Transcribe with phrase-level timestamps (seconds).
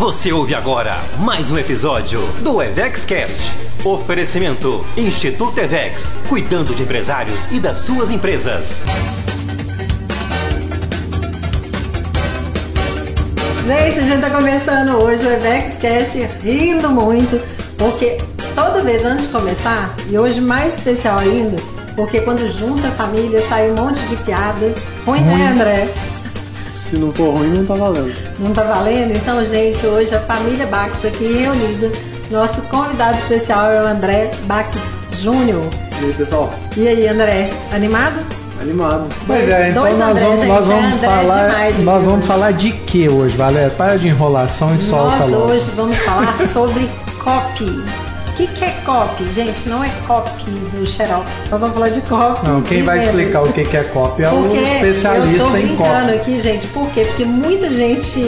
[0.00, 3.54] Você ouve agora mais um episódio do EvexCast.
[3.84, 8.80] Oferecimento Instituto Evex, cuidando de empresários e das suas empresas.
[13.66, 17.38] Gente, a gente tá começando hoje o EvexCast rindo muito,
[17.76, 18.16] porque
[18.54, 21.60] toda vez antes de começar, e hoje mais especial ainda,
[21.94, 24.74] porque quando junta a família sai um monte de piada.
[25.04, 25.88] Ruim, né, André?
[26.72, 28.29] Se não for ruim, não tá valendo.
[28.40, 29.14] Não tá valendo?
[29.14, 31.92] Então, gente, hoje a família Bax aqui reunida.
[32.30, 34.68] Nosso convidado especial é o André Bax
[35.12, 35.62] Júnior.
[36.00, 36.50] E aí, pessoal?
[36.76, 38.24] E aí, André, animado?
[38.60, 39.08] Animado.
[39.26, 42.04] Pois é, então Dois nós André, vamos, gente, nós vamos é André falar, demais nós
[42.04, 43.70] vamos falar de que hoje, Valéria?
[43.70, 45.52] Para de enrolação e solta Nós logo.
[45.52, 46.88] hoje vamos falar sobre
[47.22, 47.82] copy.
[48.30, 49.24] O que, que é copy?
[49.32, 51.26] Gente, não é copy do Xerox.
[51.50, 52.48] Nós vamos falar de copy.
[52.48, 54.72] Não, quem de vai explicar o que que é copy é o Porque eu tô
[54.74, 56.14] especialista em brincando copy.
[56.16, 56.66] aqui, gente.
[56.68, 57.04] Por quê?
[57.04, 58.18] Porque muita gente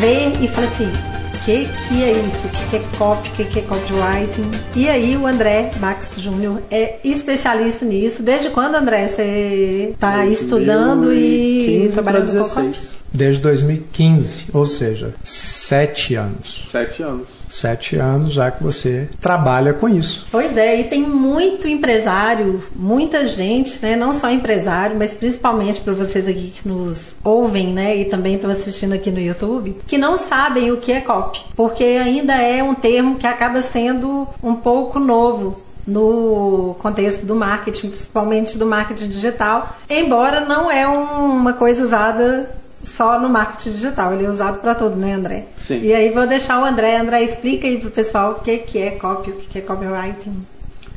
[0.00, 2.46] vê e fala assim, o que, que é isso?
[2.46, 3.28] O que, que é copy?
[3.28, 4.50] O que, que é copywriting?
[4.76, 8.22] E aí o André Max Júnior é especialista nisso.
[8.22, 12.62] Desde quando, André, você está estudando e 15 para trabalhando com copy?
[12.68, 12.94] 16.
[13.12, 16.66] Desde 2015, ou seja, sete anos.
[16.70, 17.41] Sete anos.
[17.52, 20.26] Sete anos já que você trabalha com isso.
[20.32, 23.94] Pois é, e tem muito empresário, muita gente, né?
[23.94, 27.94] Não só empresário, mas principalmente para vocês aqui que nos ouvem, né?
[27.96, 31.84] E também estão assistindo aqui no YouTube, que não sabem o que é copy, porque
[31.84, 38.56] ainda é um termo que acaba sendo um pouco novo no contexto do marketing, principalmente
[38.56, 42.50] do marketing digital, embora não é um- uma coisa usada
[42.84, 45.46] só no marketing digital, ele é usado para tudo, né, André?
[45.58, 45.80] Sim.
[45.82, 48.90] E aí vou deixar o André, André explica aí pro pessoal o que que é
[48.92, 50.46] copy, o que que é copywriting.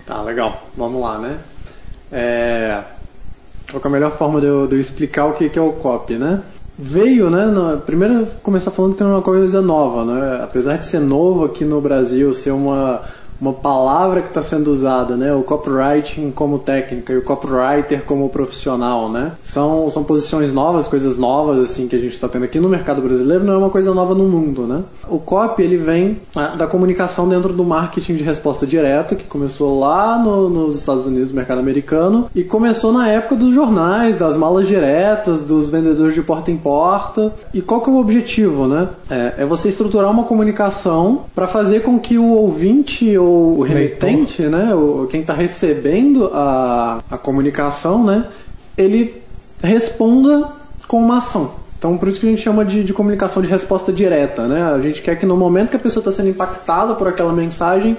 [0.06, 0.63] Tá, legal.
[0.78, 1.38] Vamos lá, né?
[2.11, 2.81] É...
[3.72, 5.73] Qual é a melhor forma de eu, de eu explicar o que, que é o
[5.73, 6.41] copy, né?
[6.78, 7.45] Veio, né?
[7.45, 10.41] no- Primeiro começar falando que não é uma coisa nova, né?
[10.44, 13.01] Apesar de ser novo aqui no Brasil, ser uma,
[13.40, 15.34] uma palavra que está sendo usada, né?
[15.34, 19.34] O copywriting como técnica e o copywriter como profissional, né?
[19.44, 23.01] São, são posições novas, coisas novas assim que a gente está tendo aqui no mercado
[23.01, 24.84] brasileiro, não é uma coisa nova no mundo, né?
[25.09, 29.79] O copy ele vem ah, da comunicação dentro do marketing de resposta direta, que começou
[29.79, 34.38] lá no- nos Estados Unidos, no mercado americano, e começou na época dos jornais, das
[34.38, 37.34] malas diretas, dos vendedores de porta em porta.
[37.53, 38.88] E qual que é o objetivo, né?
[39.09, 44.44] É, é você estruturar uma comunicação para fazer com que o ouvinte ou o remetente,
[44.44, 48.25] né, o, quem está recebendo a, a comunicação, né,
[48.78, 49.22] ele
[49.62, 50.50] responda
[50.88, 51.52] com uma ação.
[51.78, 54.63] Então, por isso que a gente chama de, de comunicação de resposta direta, né?
[54.63, 57.97] A gente quer que no momento que a pessoa está sendo impactada por aquela mensagem,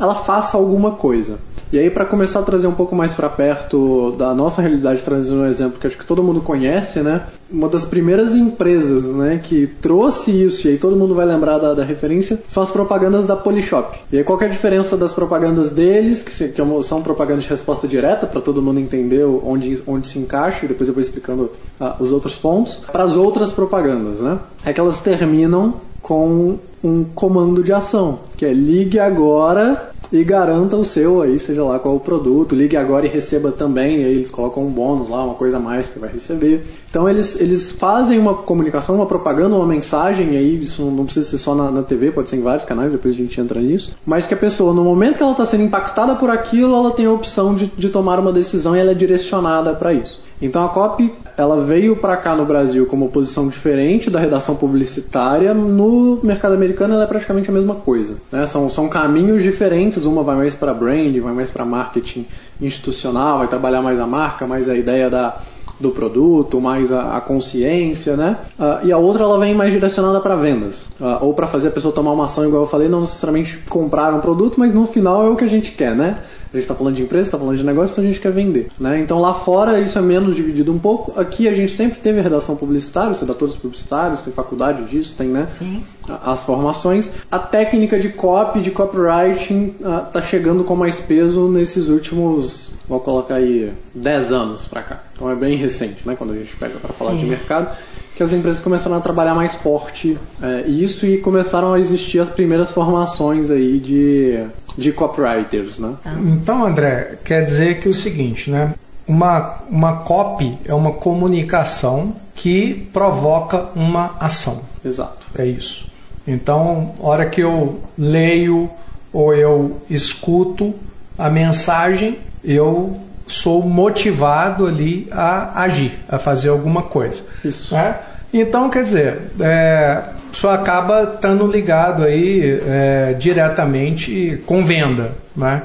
[0.00, 1.38] ela faça alguma coisa.
[1.70, 5.34] E aí, para começar a trazer um pouco mais para perto da nossa realidade, trazer
[5.34, 7.22] um exemplo que acho que todo mundo conhece, né?
[7.50, 11.74] Uma das primeiras empresas, né, que trouxe isso, e aí todo mundo vai lembrar da,
[11.74, 13.98] da referência, são as propagandas da Polishop.
[14.10, 17.44] E aí, qual é a diferença das propagandas deles, que, se- que é são propagandas
[17.44, 21.00] de resposta direta, para todo mundo entender onde, onde se encaixa, e depois eu vou
[21.02, 24.38] explicando ah, os outros pontos, para as outras propagandas, né?
[24.64, 30.76] É que elas terminam com um comando de ação, que é ligue agora e garanta
[30.76, 34.14] o seu aí, seja lá qual o produto, ligue agora e receba também, e aí
[34.14, 36.64] eles colocam um bônus lá, uma coisa a mais que vai receber.
[36.90, 41.28] Então eles, eles fazem uma comunicação, uma propaganda, uma mensagem, e aí isso não precisa
[41.28, 43.92] ser só na, na TV, pode ser em vários canais, depois a gente entra nisso,
[44.06, 47.06] mas que a pessoa, no momento que ela está sendo impactada por aquilo, ela tem
[47.06, 50.27] a opção de, de tomar uma decisão e ela é direcionada para isso.
[50.40, 54.56] Então a COP ela veio para cá no Brasil com uma posição diferente da redação
[54.56, 55.54] publicitária.
[55.54, 58.16] No mercado americano ela é praticamente a mesma coisa.
[58.30, 58.44] Né?
[58.46, 60.04] São, são caminhos diferentes.
[60.04, 62.26] Uma vai mais para brand, vai mais para marketing
[62.60, 65.36] institucional, vai trabalhar mais a marca, mais a ideia da,
[65.78, 68.38] do produto, mais a, a consciência, né?
[68.58, 71.70] Ah, e a outra ela vem mais direcionada para vendas, Ah, ou para fazer a
[71.70, 75.24] pessoa tomar uma ação, igual eu falei, não necessariamente comprar um produto, mas no final
[75.26, 76.18] é o que a gente quer, né?
[76.52, 78.68] A gente está falando de empresa, está falando de negócio, então a gente quer vender.
[78.78, 79.00] Né?
[79.00, 81.18] Então lá fora isso é menos dividido um pouco.
[81.18, 85.46] Aqui a gente sempre teve redação publicitária, os redatores publicitários, tem faculdade disso, tem né?
[85.46, 85.82] Sim.
[86.24, 87.10] as formações.
[87.30, 89.74] A técnica de copy, de copywriting,
[90.06, 95.02] está chegando com mais peso nesses últimos, vou colocar aí, 10 anos para cá.
[95.14, 96.14] Então é bem recente, né?
[96.16, 97.18] Quando a gente pega para falar Sim.
[97.18, 97.76] de mercado
[98.18, 102.28] que as empresas começaram a trabalhar mais forte é, isso e começaram a existir as
[102.28, 104.44] primeiras formações aí de,
[104.76, 105.94] de copywriters, né?
[106.26, 108.74] Então, André, quer dizer que é o seguinte, né?
[109.06, 114.62] Uma, uma copy é uma comunicação que provoca uma ação.
[114.84, 115.24] Exato.
[115.38, 115.86] É isso.
[116.26, 118.68] Então, hora que eu leio
[119.12, 120.74] ou eu escuto
[121.16, 122.98] a mensagem, eu
[123.28, 127.22] sou motivado ali a agir, a fazer alguma coisa.
[127.44, 127.74] Isso.
[127.74, 127.96] né?
[128.32, 130.02] Então, quer dizer, é,
[130.32, 135.12] isso acaba estando ligado aí é, diretamente com venda.
[135.36, 135.62] Né?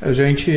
[0.00, 0.52] A gente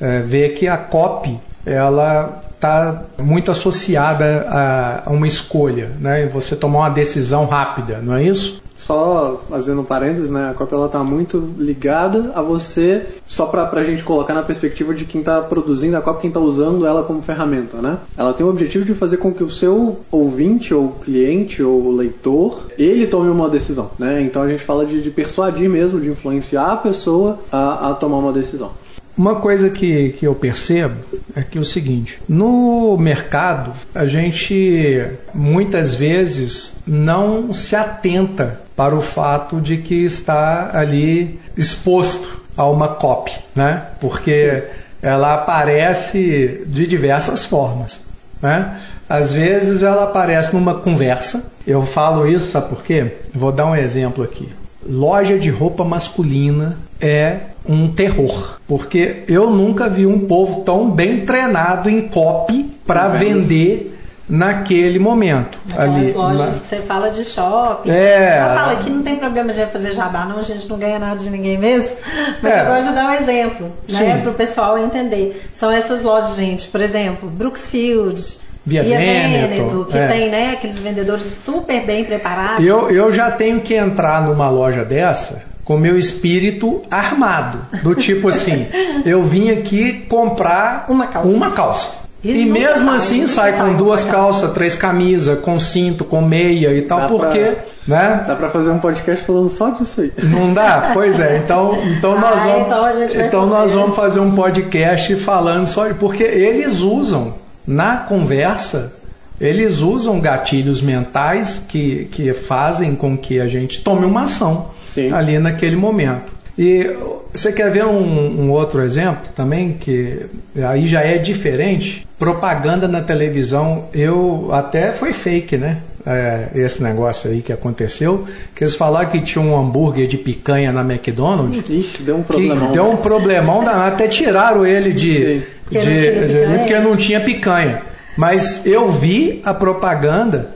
[0.00, 6.26] é, vê que a copy ela está muito associada a, a, uma escolha, né?
[6.26, 8.63] Você tomar uma decisão rápida, não é isso?
[8.78, 10.50] Só fazendo um parênteses, né?
[10.50, 14.94] A cópia ela tá muito ligada a você, só para a gente colocar na perspectiva
[14.94, 17.98] de quem está produzindo a cópia, quem está usando ela como ferramenta, né?
[18.16, 22.66] Ela tem o objetivo de fazer com que o seu ouvinte, ou cliente, ou leitor,
[22.78, 24.22] ele tome uma decisão, né?
[24.22, 28.18] Então a gente fala de, de persuadir mesmo, de influenciar a pessoa a, a tomar
[28.18, 28.72] uma decisão.
[29.16, 30.96] Uma coisa que, que eu percebo
[31.36, 38.94] é que é o seguinte: no mercado, a gente muitas vezes não se atenta para
[38.94, 43.84] o fato de que está ali exposto a uma copy, né?
[44.00, 44.66] Porque Sim.
[45.02, 48.04] ela aparece de diversas formas,
[48.40, 48.80] né?
[49.08, 51.52] Às vezes ela aparece numa conversa.
[51.66, 53.16] Eu falo isso, sabe por quê?
[53.34, 54.48] Vou dar um exemplo aqui.
[54.86, 61.24] Loja de roupa masculina é um terror, porque eu nunca vi um povo tão bem
[61.24, 63.93] treinado em copy para vender
[64.28, 65.58] naquele momento.
[65.70, 66.60] Aquelas ali, lojas na...
[66.60, 67.90] que você fala de shopping.
[67.90, 68.38] É.
[68.38, 71.18] Ela fala que não tem problema de fazer jabá, não, a gente não ganha nada
[71.18, 71.96] de ninguém mesmo.
[72.42, 72.62] Mas é.
[72.62, 75.48] eu gosto de dar um exemplo, né, para o pessoal entender.
[75.52, 78.44] São essas lojas, gente, por exemplo, Brooksfield.
[78.66, 80.08] Via, Via Veneto, que é.
[80.08, 82.64] tem né, aqueles vendedores super bem preparados.
[82.64, 87.58] Eu, eu já tenho que entrar numa loja dessa com meu espírito armado.
[87.82, 88.66] Do tipo assim,
[89.04, 91.28] eu vim aqui comprar uma calça.
[91.28, 92.03] Uma calça.
[92.24, 96.72] E mesmo sai, assim sai com sai duas calças, três camisas, com cinto, com meia
[96.72, 97.38] e tal, dá porque.
[97.38, 98.24] Pra, né?
[98.26, 100.12] Dá pra fazer um podcast falando só disso aí.
[100.22, 100.90] Não dá?
[100.94, 101.36] Pois é.
[101.36, 102.66] Então, então nós ah, vamos.
[102.66, 105.92] Então, então nós vamos fazer um podcast falando só.
[105.92, 107.34] Porque eles usam
[107.66, 108.94] na conversa,
[109.38, 115.12] eles usam gatilhos mentais que, que fazem com que a gente tome uma ação Sim.
[115.12, 116.33] ali naquele momento.
[116.56, 116.88] E
[117.32, 120.26] você quer ver um, um, outro exemplo também, que
[120.62, 122.06] aí já é diferente?
[122.16, 125.78] Propaganda na televisão, eu até foi fake, né?
[126.06, 130.70] É, esse negócio aí que aconteceu, que eles falaram que tinha um hambúrguer de picanha
[130.70, 131.64] na McDonald's.
[131.68, 132.72] Ixi, deu um problemão.
[132.72, 135.42] deu um problemão danado, até tiraram ele de.
[135.64, 137.82] Porque, de, não de, porque não tinha picanha.
[138.16, 140.50] Mas eu vi a propaganda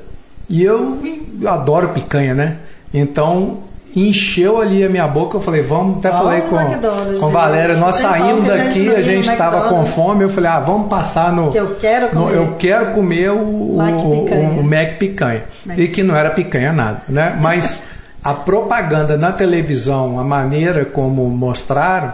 [0.49, 0.99] e eu
[1.47, 2.57] adoro picanha, né?
[2.93, 3.63] Então
[4.07, 5.37] encheu ali a minha boca.
[5.37, 6.57] Eu falei, vamos, até falei com,
[7.19, 10.25] com Valéria, nós saímos daqui, a gente estava com fome.
[10.25, 11.51] Eu falei, ah, vamos passar no.
[11.51, 12.21] Que eu quero comer.
[12.21, 14.49] No, eu quero comer o, Mac picanha.
[14.51, 15.43] o, o Mac picanha.
[15.65, 15.79] Mac.
[15.79, 17.37] E que não era picanha nada, né?
[17.41, 17.89] Mas
[18.23, 22.13] a propaganda na televisão, a maneira como mostraram,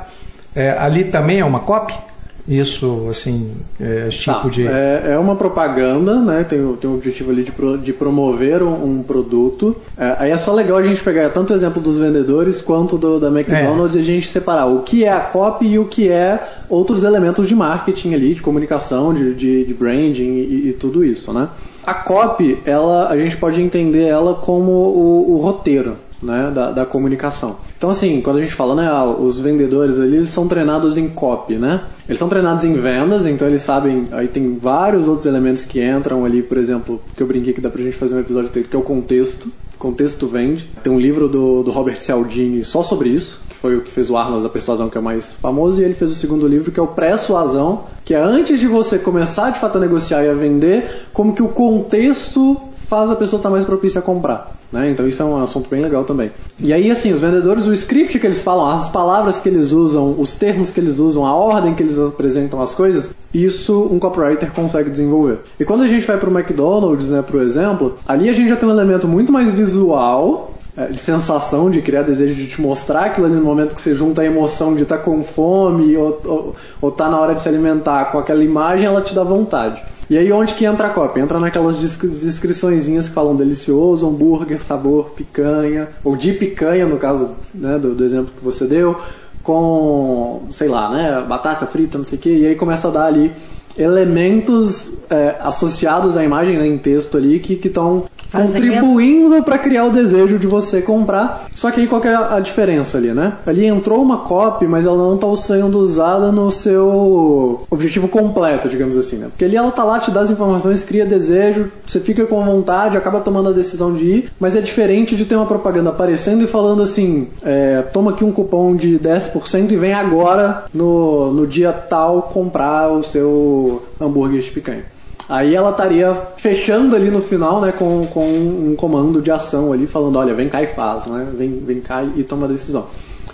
[0.55, 1.97] é, ali também é uma cópia?
[2.47, 4.49] Isso, assim, é, esse tipo tá.
[4.49, 4.67] de.
[4.67, 6.45] É, é, uma propaganda, né?
[6.45, 9.75] Tem, tem o objetivo ali de, pro, de promover um, um produto.
[9.97, 13.19] É, aí é só legal a gente pegar tanto o exemplo dos vendedores quanto do,
[13.19, 13.99] da McDonald's é.
[13.99, 16.39] e a gente separar o que é a copy e o que é
[16.69, 21.33] outros elementos de marketing ali, de comunicação, de, de, de branding e, e, tudo isso,
[21.33, 21.49] né?
[21.83, 26.87] A copy, ela, a gente pode entender ela como o, o roteiro né, da, da
[26.87, 27.57] comunicação.
[27.77, 31.57] Então, assim, quando a gente fala, né, ah, os vendedores ali são treinados em copy,
[31.57, 31.83] né?
[32.09, 34.09] Eles são treinados em vendas, então eles sabem.
[34.13, 37.71] Aí tem vários outros elementos que entram ali, por exemplo, que eu brinquei que dá
[37.71, 39.49] pra gente fazer um episódio que é o contexto.
[39.79, 40.69] Contexto vende.
[40.83, 44.09] Tem um livro do, do Robert Cialdini só sobre isso, que foi o que fez
[44.09, 46.73] o Armas da Persuasão, que é o mais famoso, e ele fez o segundo livro,
[46.73, 50.31] que é o Persuasão, que é antes de você começar de fato a negociar e
[50.31, 54.54] a vender, como que o contexto faz a pessoa estar mais propícia a comprar.
[54.73, 54.91] Né?
[54.91, 56.31] Então isso é um assunto bem legal também.
[56.59, 60.17] E aí, assim, os vendedores, o script que eles falam, as palavras que eles usam,
[60.19, 64.51] os termos que eles usam, a ordem que eles apresentam as coisas, isso um copywriter
[64.53, 65.39] consegue desenvolver.
[65.59, 68.57] E quando a gente vai para o McDonald's, né, por exemplo, ali a gente já
[68.57, 73.05] tem um elemento muito mais visual é, de sensação, de criar desejo de te mostrar
[73.05, 76.21] aquilo ali no momento que você junta a emoção de estar tá com fome ou,
[76.25, 79.81] ou, ou tá na hora de se alimentar com aquela imagem, ela te dá vontade.
[80.09, 81.23] E aí onde que entra a cópia?
[81.23, 87.79] Entra naquelas descriçõezinhas que falam delicioso, hambúrguer, sabor, picanha, ou de picanha, no caso né,
[87.79, 88.97] do, do exemplo que você deu,
[89.43, 93.07] com, sei lá, né, batata frita, não sei o que, e aí começa a dar
[93.07, 93.33] ali
[93.77, 98.05] elementos é, associados à imagem né, em texto ali que estão
[98.35, 101.47] contribuindo para criar o desejo de você comprar.
[101.55, 103.35] Só que aí qual que é a diferença ali, né?
[103.47, 108.97] Ali entrou uma copy, mas ela não está sendo usada no seu objetivo completo, digamos
[108.97, 109.29] assim, né?
[109.29, 112.97] Porque ali ela tá lá, te dá as informações, cria desejo, você fica com vontade,
[112.97, 116.47] acaba tomando a decisão de ir, mas é diferente de ter uma propaganda aparecendo e
[116.47, 121.73] falando assim, é, toma aqui um cupom de 10% e vem agora no, no dia
[121.73, 124.94] tal comprar o seu hambúrguer de picanha.
[125.29, 129.87] Aí ela estaria fechando ali no final, né, com, com um comando de ação ali,
[129.87, 131.27] falando, olha, vem cá e faz, né?
[131.37, 132.87] Vem, vem cá e toma a decisão.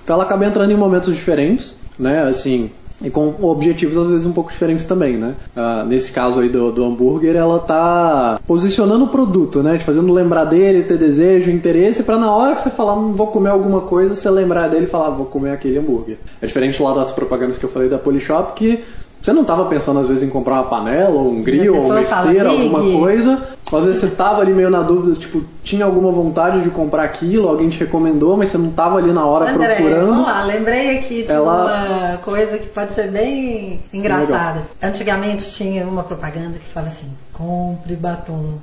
[0.02, 2.22] Então ela acaba entrando em momentos diferentes, né?
[2.22, 2.70] Assim,
[3.02, 5.34] e com objetivos às vezes um pouco diferentes também, né?
[5.56, 9.78] Ah, nesse caso aí do, do hambúrguer, ela tá posicionando o produto, né?
[9.78, 13.28] Te fazendo lembrar dele, ter desejo, interesse, para na hora que você falar, "Hum, vou
[13.28, 16.18] comer alguma coisa, você lembrar dele e falar, vou comer aquele hambúrguer.
[16.42, 18.84] É diferente lá das propagandas que eu falei da Polishop, que
[19.20, 21.96] você não estava pensando às vezes em comprar uma panela, ou um grill, ou uma
[21.96, 23.42] pessoa fala, esteira, alguma coisa.
[23.72, 27.48] Às vezes você tava ali meio na dúvida, tipo, tinha alguma vontade de comprar aquilo,
[27.48, 30.06] alguém te recomendou, mas você não tava ali na hora André, procurando.
[30.08, 34.62] vamos lá, lembrei aqui de Ela- uma coisa que pode ser bem engraçada.
[34.82, 38.54] Antigamente tinha uma propaganda que falava assim: compre batom,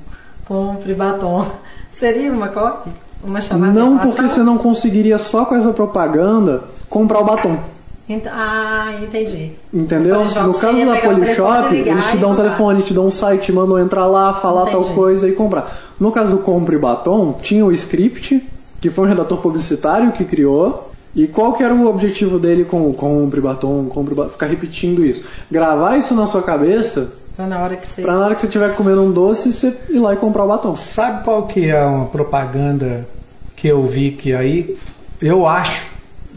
[0.45, 1.45] compre batom.
[1.91, 2.89] Seria uma copy?
[3.23, 7.57] Uma chamada Não, porque você não conseguiria só com essa propaganda comprar o batom.
[8.09, 9.51] Ent- Ah, entendi.
[9.73, 10.19] Entendeu?
[10.19, 10.33] No você
[10.65, 13.77] caso da Polishop, ligar eles te dão um telefone, te dão um site, te mandam
[13.77, 14.95] entrar lá, falar tal Entendi.
[14.95, 15.77] coisa e comprar.
[15.99, 18.47] No caso do Compre Batom, tinha o script,
[18.79, 20.91] que foi um redator publicitário que criou.
[21.15, 24.29] E qual que era o objetivo dele com o Compre Batom, Compre Batom?
[24.29, 25.25] Ficar repetindo isso.
[25.51, 28.01] Gravar isso na sua cabeça, Pra na hora que você.
[28.03, 30.47] pra na hora que você estiver comendo um doce, você ir lá e comprar o
[30.47, 30.75] batom.
[30.75, 33.07] Sabe qual que é uma propaganda
[33.55, 34.77] que eu vi que aí
[35.21, 35.87] eu acho,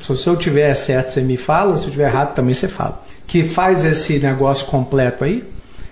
[0.03, 3.45] se eu tiver certo você me fala, se eu tiver errado também você fala, que
[3.45, 5.45] faz esse negócio completo aí?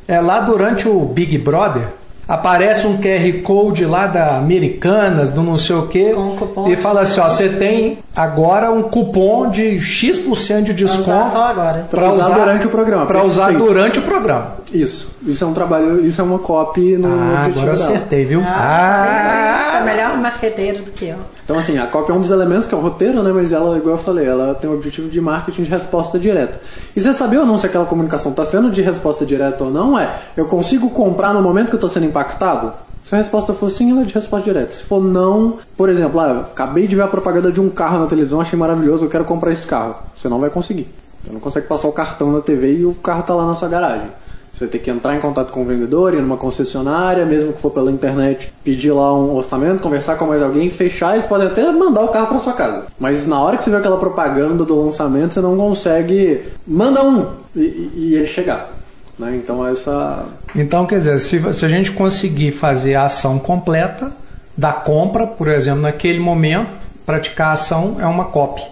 [0.06, 1.82] É lá durante o Big Brother,
[2.26, 6.68] aparece um QR Code lá da Americanas, do não sei o que, Com um cupom
[6.70, 11.30] e fala assim, ó, você tem agora um cupom de X% de Pra desconto usar
[11.30, 11.86] só agora.
[11.90, 14.56] Pra usar durante o programa, Para usar durante o programa.
[14.72, 15.16] Isso.
[15.26, 18.42] Isso é um trabalho, isso é uma copy no Ah, agora eu acertei, viu?
[18.44, 21.16] Ah, Ah, tá melhor marqueteiro do que eu.
[21.48, 23.32] Então, assim, a cópia é um dos elementos que é o roteiro, né?
[23.32, 26.60] Mas ela, igual eu falei, ela tem o objetivo de marketing de resposta direta.
[26.94, 29.98] E você saber ou não se aquela comunicação está sendo de resposta direta ou não
[29.98, 32.74] é, eu consigo comprar no momento que eu estou sendo impactado?
[33.02, 34.72] Se a resposta for sim, ela é de resposta direta.
[34.72, 38.06] Se for não, por exemplo, ah, acabei de ver a propaganda de um carro na
[38.08, 39.96] televisão, achei maravilhoso, eu quero comprar esse carro.
[40.14, 40.86] Você não vai conseguir.
[41.24, 43.68] Você não consegue passar o cartão na TV e o carro está lá na sua
[43.68, 44.10] garagem.
[44.58, 47.60] Você vai ter que entrar em contato com o vendedor, ir numa concessionária, mesmo que
[47.62, 51.70] for pela internet, pedir lá um orçamento, conversar com mais alguém, fechar, eles podem até
[51.70, 52.86] mandar o carro para sua casa.
[52.98, 56.42] Mas na hora que você vê aquela propaganda do lançamento, você não consegue.
[56.66, 57.26] Manda um!
[57.54, 58.72] E, e- ele chegar.
[59.16, 59.36] Né?
[59.36, 60.26] Então essa.
[60.56, 64.10] Então, quer dizer, se, se a gente conseguir fazer a ação completa
[64.56, 66.70] da compra, por exemplo, naquele momento,
[67.06, 68.62] praticar a ação é uma copy,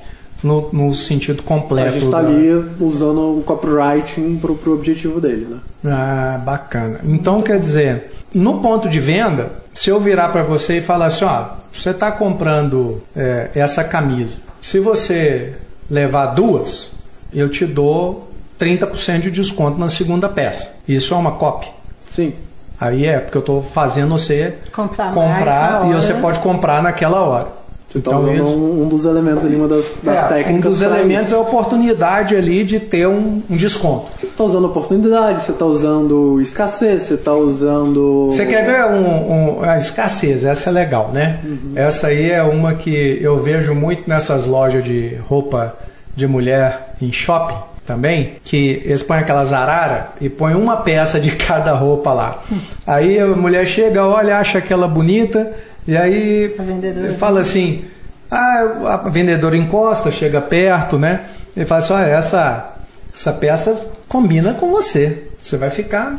[0.43, 1.89] no, no sentido completo.
[1.89, 2.51] A gente está da- ali
[2.81, 5.59] usando o copywriting pro, pro objetivo dele, né?
[5.85, 7.01] Ah, bacana.
[7.05, 11.25] Então, quer dizer, no ponto de venda, se eu virar para você e falar assim,
[11.25, 15.55] ó, você está comprando é, essa camisa, se você
[15.91, 16.97] levar duas,
[17.33, 20.77] eu te dou 30% de desconto na segunda peça.
[20.89, 21.69] Isso é uma copy.
[22.09, 22.33] Sim.
[22.81, 27.49] Aí é, porque eu estou fazendo você Comprar comprar e você pode comprar naquela hora.
[27.89, 30.67] Você está usando um, um dos elementos ali, uma das, das é, técnicas.
[30.67, 34.07] um dos elementos é a oportunidade ali de ter um, um desconto.
[34.21, 38.27] Você está usando oportunidade, você está usando escassez, você está usando.
[38.33, 40.45] Você quer ver um, um- a escassez?
[40.45, 41.39] Essa é legal, né?
[41.77, 45.75] Essa aí é uma que eu vejo muito nessas lojas de roupa
[46.15, 51.31] de mulher em shopping também, que eles põem aquelas arara e põem uma peça de
[51.37, 52.43] cada roupa lá.
[52.85, 55.53] Aí a mulher chega, olha, acha aquela bonita,
[55.87, 56.57] e aí
[57.19, 57.85] fala assim,
[58.31, 61.27] ah, a vendedora encosta, chega perto, né?
[61.57, 62.75] E fala assim, olha, essa,
[63.15, 65.29] essa peça combina com você.
[65.41, 66.17] Você vai ficar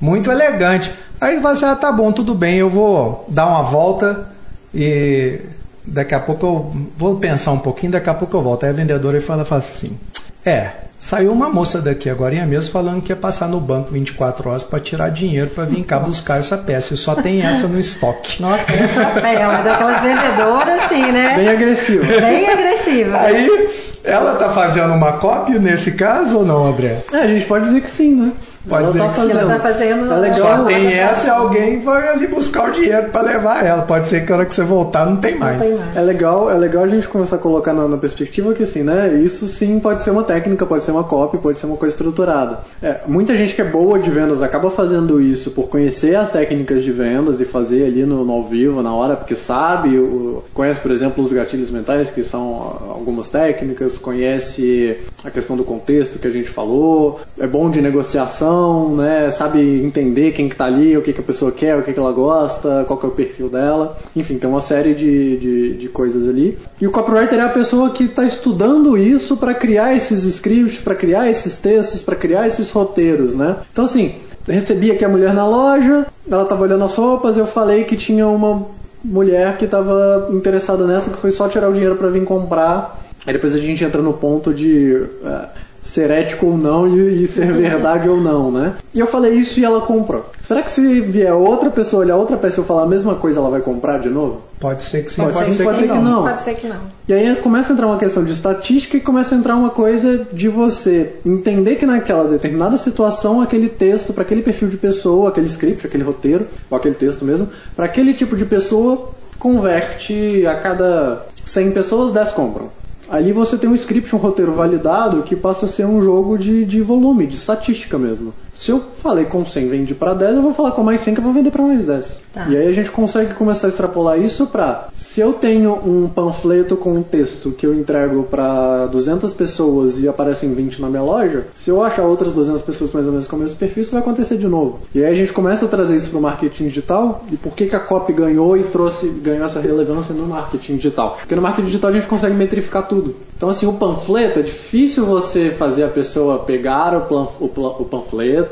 [0.00, 0.92] muito elegante.
[1.20, 4.26] Aí você fala assim, ah, tá bom, tudo bem, eu vou dar uma volta
[4.74, 5.40] e
[5.86, 8.64] daqui a pouco eu vou pensar um pouquinho, daqui a pouco eu volto.
[8.64, 9.98] Aí a vendedora fala, fala assim,
[10.44, 14.62] é, saiu uma moça daqui agora mesmo falando que ia passar no banco 24 horas
[14.62, 16.94] para tirar dinheiro para vir cá buscar essa peça.
[16.94, 18.40] E só tem essa no estoque.
[18.40, 21.34] Nossa, essa é uma daquelas vendedoras, assim, né?
[21.36, 22.04] Bem agressivo.
[22.04, 23.18] Bem agressiva.
[23.18, 23.70] Aí,
[24.04, 26.98] ela tá fazendo uma cópia nesse caso ou não, André?
[27.12, 28.32] É, a gente pode dizer que sim, né?
[28.68, 29.38] Pode Ela dizer tá que fazendo.
[29.40, 30.56] Ela tá fazendo- É legal.
[30.58, 33.82] Só tem essa e alguém vai ali buscar o dinheiro para levar ela.
[33.82, 35.56] Pode ser que a hora que você voltar não tem mais.
[35.58, 35.96] Não tem mais.
[35.96, 39.14] É legal, é legal a gente começar a colocar na, na perspectiva que assim, né?
[39.24, 42.60] Isso sim pode ser uma técnica, pode ser uma copy, pode ser uma coisa estruturada.
[42.82, 46.84] É, muita gente que é boa de vendas acaba fazendo isso por conhecer as técnicas
[46.84, 50.80] de vendas e fazer ali no, no ao vivo, na hora, porque sabe, o- conhece,
[50.80, 56.28] por exemplo, os gatilhos mentais, que são algumas técnicas, conhece a questão do contexto que
[56.28, 58.49] a gente falou, é bom de negociação,
[58.90, 59.30] né?
[59.30, 61.98] Sabe entender quem que tá ali, o que, que a pessoa quer, o que, que
[61.98, 63.96] ela gosta, qual que é o perfil dela.
[64.14, 66.58] Enfim, tem uma série de, de, de coisas ali.
[66.80, 70.94] E o copywriter é a pessoa que está estudando isso para criar esses scripts, para
[70.94, 73.56] criar esses textos, para criar esses roteiros, né?
[73.72, 74.14] Então, assim,
[74.46, 78.26] recebi aqui a mulher na loja, ela tava olhando as roupas, eu falei que tinha
[78.26, 78.66] uma
[79.04, 82.98] mulher que tava interessada nessa, que foi só tirar o dinheiro para vir comprar.
[83.26, 85.48] Aí depois a gente entra no ponto de uh,
[85.82, 88.74] ser ético ou não e, e ser verdade ou não, né?
[88.94, 90.26] E eu falei isso e ela comprou.
[90.42, 93.40] Será que se vier outra pessoa olhar outra peça e eu falar a mesma coisa,
[93.40, 94.42] ela vai comprar de novo?
[94.58, 96.02] Pode ser que sim, Pode, Pode, ser, ser, pode que, ser que não.
[96.02, 96.22] não.
[96.22, 96.80] Pode ser que não.
[97.08, 100.26] E aí começa a entrar uma questão de estatística e começa a entrar uma coisa
[100.32, 105.46] de você entender que naquela determinada situação, aquele texto, para aquele perfil de pessoa, aquele
[105.46, 111.26] script, aquele roteiro, ou aquele texto mesmo, para aquele tipo de pessoa, converte a cada
[111.42, 112.79] 100 pessoas, 10 compram.
[113.10, 116.64] Ali você tem um script, um roteiro validado que passa a ser um jogo de,
[116.64, 118.32] de volume, de estatística mesmo.
[118.60, 121.20] Se eu falei com 100 vende para 10, eu vou falar com mais 100 que
[121.20, 122.20] eu vou vender para mais 10.
[122.30, 122.46] Tá.
[122.46, 126.76] E aí a gente consegue começar a extrapolar isso para se eu tenho um panfleto
[126.76, 131.46] com um texto que eu entrego para 200 pessoas e aparecem 20 na minha loja,
[131.54, 134.02] se eu achar outras 200 pessoas mais ou menos com o mesmo perfil, isso vai
[134.02, 134.80] acontecer de novo.
[134.94, 137.64] E aí a gente começa a trazer isso para o marketing digital e por que,
[137.64, 141.16] que a copy ganhou e trouxe ganhou essa relevância no marketing digital?
[141.18, 143.16] Porque no marketing digital a gente consegue metrificar tudo.
[143.40, 147.84] Então, assim, o panfleto, é difícil você fazer a pessoa pegar o, plan, o, o
[147.86, 148.49] panfleto,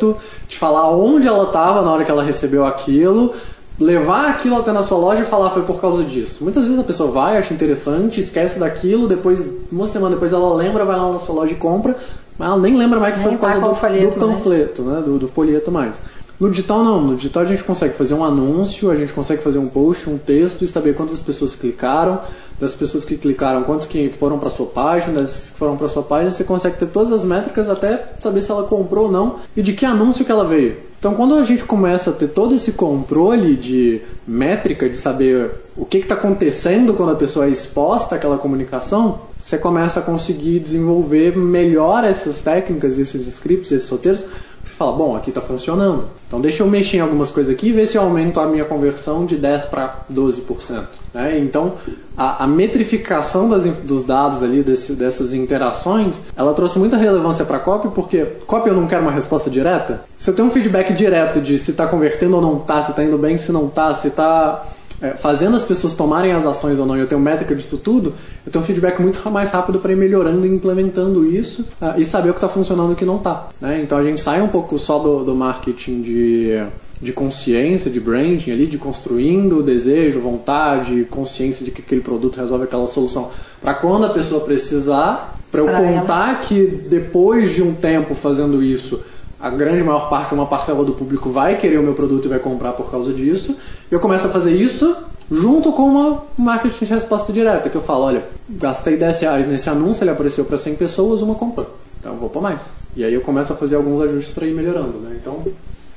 [0.48, 3.34] te falar onde ela estava na hora que ela recebeu aquilo,
[3.80, 6.42] levar aquilo até na sua loja e falar foi por causa disso.
[6.42, 10.84] Muitas vezes a pessoa vai, acha interessante, esquece daquilo, depois, uma semana depois ela lembra,
[10.84, 11.96] vai lá na sua loja e compra,
[12.36, 15.02] mas ela nem lembra mais que foi por causa tá do, folheto do panfleto, né?
[15.04, 16.02] Do, do folheto mais.
[16.40, 19.58] No digital não, no digital a gente consegue fazer um anúncio, a gente consegue fazer
[19.58, 22.20] um post, um texto e saber quantas pessoas clicaram,
[22.60, 26.30] das pessoas que clicaram, quantos que foram para sua página, que foram para sua página,
[26.30, 29.72] você consegue ter todas as métricas até saber se ela comprou ou não e de
[29.72, 30.88] que anúncio que ela veio.
[30.98, 35.84] Então, quando a gente começa a ter todo esse controle de métrica, de saber o
[35.84, 41.36] que está acontecendo quando a pessoa é exposta àquela comunicação, você começa a conseguir desenvolver
[41.36, 44.24] melhor essas técnicas, esses scripts, esses roteiros.
[44.64, 46.08] Você fala, bom, aqui está funcionando.
[46.26, 48.64] Então, deixa eu mexer em algumas coisas aqui e ver se eu aumento a minha
[48.64, 50.84] conversão de 10% para 12%.
[51.14, 51.38] Né?
[51.38, 51.74] Então,
[52.14, 57.56] a, a metrificação das, dos dados ali, desse, dessas interações, ela trouxe muita relevância para
[57.56, 60.04] a copy, porque copy eu não quero uma resposta direta.
[60.18, 63.02] Se eu tenho um feedback direto de se está convertendo ou não está, se está
[63.02, 64.66] indo bem, se não está, se está
[65.00, 68.14] é, fazendo as pessoas tomarem as ações ou não, e eu tenho métrica disso tudo,
[68.44, 72.04] eu tenho um feedback muito mais rápido para ir melhorando e implementando isso uh, e
[72.04, 73.48] saber o que está funcionando e o que não está.
[73.60, 73.80] Né?
[73.82, 76.62] Então a gente sai um pouco só do, do marketing de
[77.00, 82.36] de consciência, de branding ali, de construindo o desejo, vontade, consciência de que aquele produto
[82.36, 83.30] resolve aquela solução.
[83.60, 86.38] Para quando a pessoa precisar, para eu Pra contar ela.
[86.40, 89.00] que depois de um tempo fazendo isso,
[89.40, 92.38] a grande maior parte, uma parcela do público vai querer o meu produto e vai
[92.38, 93.56] comprar por causa disso.
[93.90, 94.96] Eu começo a fazer isso
[95.30, 99.68] junto com uma marketing de resposta direta, que eu falo, olha, gastei 10 reais nesse
[99.68, 101.76] anúncio, ele apareceu para 100 pessoas, uma comprou.
[102.00, 102.72] Então eu vou para mais.
[102.96, 105.16] E aí eu começo a fazer alguns ajustes para ir melhorando, né?
[105.20, 105.44] Então,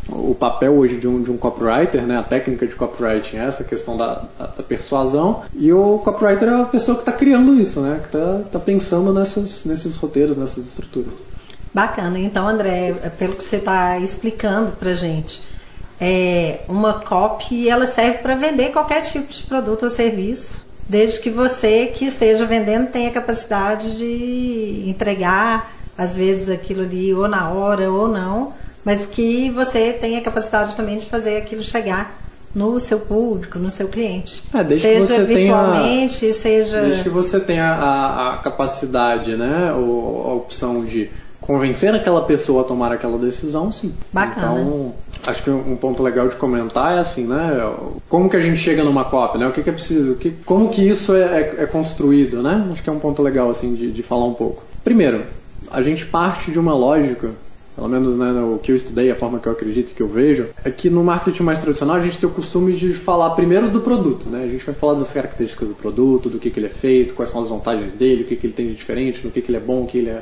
[0.09, 2.17] o papel hoje de um, de um copywriter, né?
[2.17, 5.43] A técnica de copywriting é essa questão da, da, da persuasão.
[5.53, 7.99] E o copywriter é a pessoa que está criando isso, né?
[8.01, 11.13] Que está tá pensando nessas, nesses roteiros, nessas estruturas.
[11.73, 12.19] Bacana.
[12.19, 15.41] Então, André, pelo que você está explicando para gente,
[15.99, 21.29] é uma copy ela serve para vender qualquer tipo de produto ou serviço, desde que
[21.29, 27.89] você que esteja vendendo tenha capacidade de entregar, às vezes aquilo ali ou na hora
[27.89, 28.53] ou não,
[28.83, 32.19] mas que você tenha capacidade também de fazer aquilo chegar
[32.53, 34.43] no seu público, no seu cliente.
[34.53, 36.81] É, desde seja que você virtualmente, tenha, seja.
[36.81, 39.71] Desde que você tenha a, a capacidade, né?
[39.73, 41.09] Ou a opção de
[41.51, 43.93] convencer aquela pessoa a tomar aquela decisão, sim.
[44.13, 44.61] Bacana.
[44.61, 44.93] Então,
[45.27, 47.59] acho que um ponto legal de comentar é assim, né?
[48.07, 49.47] Como que a gente chega numa cópia, né?
[49.47, 50.15] O que, que é preciso?
[50.15, 52.69] Que, como que isso é, é, é, construído, né?
[52.71, 54.63] Acho que é um ponto legal, assim, de, de falar um pouco.
[54.81, 55.25] Primeiro,
[55.69, 57.31] a gente parte de uma lógica
[57.75, 60.47] pelo menos né, o que eu estudei, a forma que eu acredito que eu vejo,
[60.63, 63.79] é que no marketing mais tradicional a gente tem o costume de falar primeiro do
[63.79, 64.29] produto.
[64.29, 64.43] Né?
[64.43, 67.31] A gente vai falar das características do produto, do que, que ele é feito, quais
[67.31, 69.57] são as vantagens dele, o que, que ele tem de diferente, no que, que ele
[69.57, 70.21] é bom, o que ele é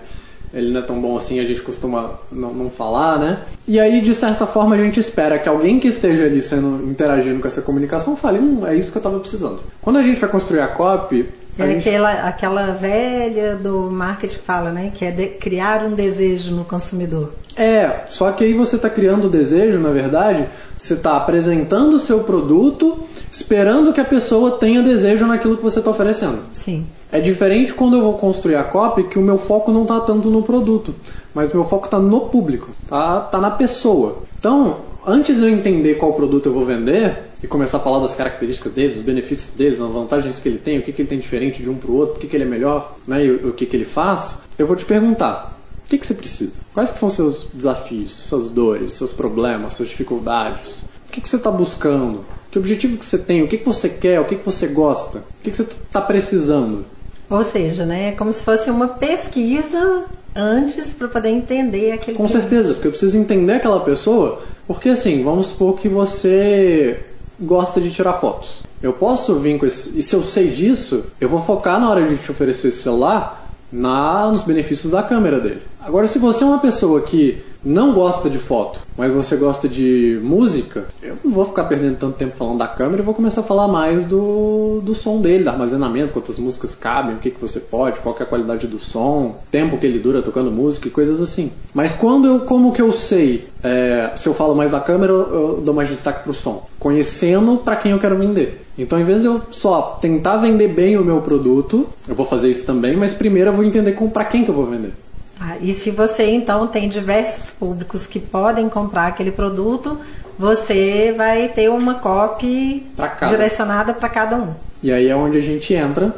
[0.53, 3.39] ele não é tão bom assim, a gente costuma não, não, falar, né?
[3.67, 7.39] E aí, de certa forma, a gente espera que alguém que esteja ali sendo interagindo
[7.39, 9.59] com essa comunicação fale, hum, é isso que eu estava precisando.
[9.81, 11.87] Quando a gente vai construir a copy, é gente...
[11.87, 14.91] aquela, aquela velha do marketing que fala, né?
[14.93, 17.33] Que é criar um desejo no consumidor.
[17.55, 21.99] É, só que aí você está criando o desejo, na verdade, você está apresentando o
[21.99, 26.39] seu produto, esperando que a pessoa tenha desejo naquilo que você está oferecendo.
[26.53, 26.85] Sim.
[27.11, 30.29] É diferente quando eu vou construir a copy, que o meu foco não está tanto
[30.29, 30.93] no produto,
[31.33, 34.23] mas meu foco está no público, tá, tá na pessoa.
[34.37, 38.15] Então, antes de eu entender qual produto eu vou vender e começar a falar das
[38.15, 41.19] características deles, os benefícios deles, as vantagens que ele tem, o que, que ele tem
[41.19, 43.49] diferente de um para o outro, por que, que ele é melhor né, e o,
[43.49, 46.59] o que, que ele faz, eu vou te perguntar: O que, que você precisa?
[46.73, 50.83] Quais que são seus desafios, suas dores, seus problemas, suas dificuldades?
[51.07, 52.23] O que, que você está buscando?
[52.51, 53.43] Que objetivo que você tem?
[53.43, 54.19] O que, que você quer?
[54.19, 55.19] O que, que você gosta?
[55.19, 56.85] O que, que você está precisando?
[57.29, 62.27] Ou seja, né, é como se fosse uma pesquisa antes para poder entender aquele Com
[62.27, 66.99] certeza, porque eu preciso entender aquela pessoa, porque assim, vamos supor que você
[67.39, 68.63] gosta de tirar fotos.
[68.81, 69.97] Eu posso vir com esse.
[69.97, 73.47] E se eu sei disso, eu vou focar na hora de te oferecer esse celular
[73.71, 75.61] na, nos benefícios da câmera dele.
[75.81, 80.19] Agora, se você é uma pessoa que não gosta de foto, mas você gosta de
[80.21, 83.43] música, eu não vou ficar perdendo tanto tempo falando da câmera, eu vou começar a
[83.43, 87.59] falar mais do, do som dele, do armazenamento, quantas músicas cabem, o que, que você
[87.59, 91.21] pode, qual é a qualidade do som, tempo que ele dura tocando música e coisas
[91.21, 91.51] assim.
[91.73, 95.61] Mas quando eu, como que eu sei é, se eu falo mais da câmera, eu
[95.63, 98.65] dou mais destaque pro som, conhecendo para quem eu quero vender.
[98.77, 102.49] Então, em vez de eu só tentar vender bem o meu produto, eu vou fazer
[102.49, 104.93] isso também, mas primeiro eu vou entender para quem que eu vou vender.
[105.39, 109.97] Ah, e se você então tem diversos públicos que podem comprar aquele produto,
[110.37, 112.85] você vai ter uma copy
[113.29, 114.53] direcionada para cada um.
[114.83, 116.13] E aí é onde a gente entra.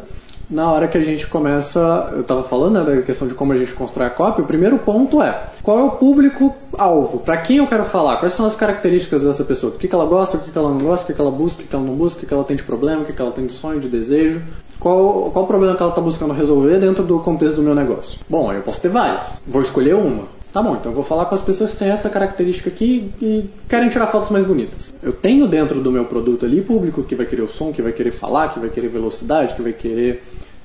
[0.49, 3.57] Na hora que a gente começa, eu estava falando né, da questão de como a
[3.57, 7.67] gente constrói a cópia, o primeiro ponto é qual é o público-alvo, para quem eu
[7.67, 10.51] quero falar, quais são as características dessa pessoa, o que, que ela gosta, o que,
[10.51, 12.17] que ela não gosta, o que, que ela busca, o que, que ela não busca,
[12.17, 13.88] o que, que ela tem de problema, o que, que ela tem de sonho, de
[13.88, 14.41] desejo,
[14.81, 18.19] qual, qual o problema que ela está buscando resolver dentro do contexto do meu negócio?
[18.27, 19.39] Bom, eu posso ter várias.
[19.45, 20.23] Vou escolher uma.
[20.51, 23.47] Tá bom, então eu vou falar com as pessoas que têm essa característica aqui e
[23.69, 24.91] querem tirar fotos mais bonitas.
[25.01, 27.91] Eu tenho dentro do meu produto ali público que vai querer o som, que vai
[27.91, 30.23] querer falar, que vai querer velocidade, que vai querer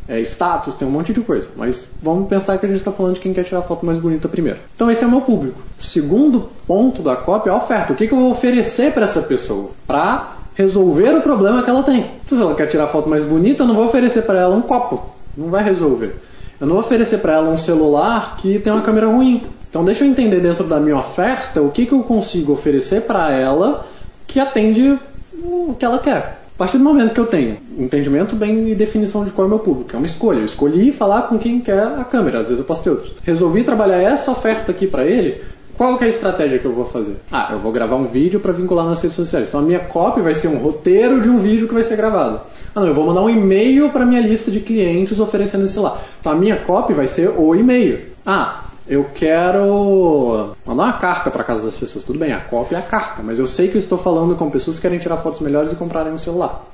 [0.09, 1.48] é, status, tem um monte de coisa.
[1.55, 3.98] Mas vamos pensar que a gente está falando de quem quer tirar a foto mais
[3.98, 4.59] bonita primeiro.
[4.74, 5.61] Então esse é o meu público.
[5.79, 7.92] O segundo ponto da cópia é a oferta.
[7.92, 9.72] O que, que eu vou oferecer para essa pessoa?
[9.87, 12.11] Para resolver o problema que ela tem.
[12.25, 14.62] Então, se ela quer tirar foto mais bonita, eu não vou oferecer para ela um
[14.62, 15.14] copo.
[15.37, 16.16] Não vai resolver.
[16.59, 19.42] Eu não vou oferecer para ela um celular que tem uma câmera ruim.
[19.69, 23.31] Então, deixa eu entender dentro da minha oferta o que, que eu consigo oferecer para
[23.31, 23.87] ela
[24.27, 24.99] que atende
[25.35, 26.40] o que ela quer.
[26.55, 29.51] A partir do momento que eu tenho entendimento bem e definição de qual é o
[29.51, 30.38] meu público, é uma escolha.
[30.38, 33.12] Eu escolhi falar com quem quer a câmera, às vezes eu posso ter outras.
[33.23, 35.42] Resolvi trabalhar essa oferta aqui para ele,
[35.77, 37.17] qual que é a estratégia que eu vou fazer?
[37.31, 39.49] Ah, eu vou gravar um vídeo para vincular nas redes sociais.
[39.49, 42.41] Então a minha copy vai ser um roteiro de um vídeo que vai ser gravado.
[42.75, 46.01] Ah, não, eu vou mandar um e-mail para minha lista de clientes oferecendo esse lá.
[46.21, 48.07] Então a minha copy vai ser o e-mail.
[48.25, 52.05] Ah, eu quero mandar uma carta para casa das pessoas.
[52.05, 54.49] Tudo bem, a copy é a carta, mas eu sei que eu estou falando com
[54.49, 56.65] pessoas que querem tirar fotos melhores e comprarem um celular.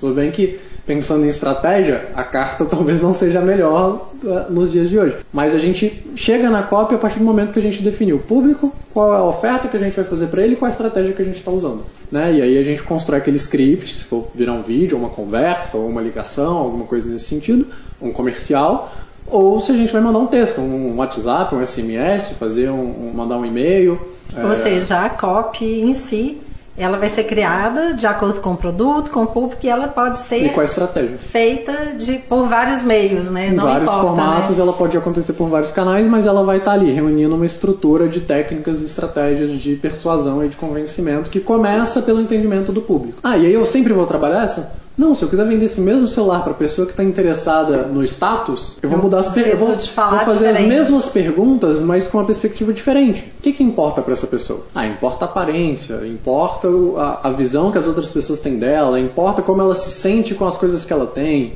[0.00, 4.72] Tudo bem que pensando em estratégia, a carta talvez não seja a melhor uh, nos
[4.72, 5.16] dias de hoje.
[5.30, 8.20] Mas a gente chega na cópia a partir do momento que a gente definiu o
[8.20, 10.72] público, qual é a oferta que a gente vai fazer para ele e qual a
[10.72, 11.84] estratégia que a gente está usando.
[12.10, 12.36] Né?
[12.36, 15.86] E aí a gente constrói aquele script, se for virar um vídeo, uma conversa, ou
[15.86, 17.66] uma ligação, alguma coisa nesse sentido,
[18.00, 18.90] um comercial,
[19.26, 23.12] ou se a gente vai mandar um texto, um WhatsApp, um SMS, fazer um, um
[23.14, 24.00] mandar um e-mail.
[24.34, 24.54] Ou é...
[24.54, 26.40] seja, a copy em si
[26.78, 30.18] ela vai ser criada de acordo com o produto, com o público, e ela pode
[30.18, 31.18] ser e a estratégia?
[31.18, 33.48] feita de, por vários meios, né?
[33.48, 34.62] Em Não vários importa, formatos, né?
[34.62, 38.20] ela pode acontecer por vários canais, mas ela vai estar ali reunindo uma estrutura de
[38.20, 43.18] técnicas e estratégias de persuasão e de convencimento que começa pelo entendimento do público.
[43.22, 44.72] Ah, e aí eu sempre vou trabalhar essa?
[44.98, 48.02] Não, se eu quiser vender esse mesmo celular para a pessoa que está interessada no
[48.02, 49.88] status, eu vou mudar as perguntas.
[49.88, 50.62] Vou, vou fazer diferente.
[50.62, 53.32] as mesmas perguntas, mas com uma perspectiva diferente.
[53.38, 54.66] O que, que importa para essa pessoa?
[54.74, 59.40] Ah, importa a aparência, importa a, a visão que as outras pessoas têm dela, importa
[59.40, 61.54] como ela se sente com as coisas que ela tem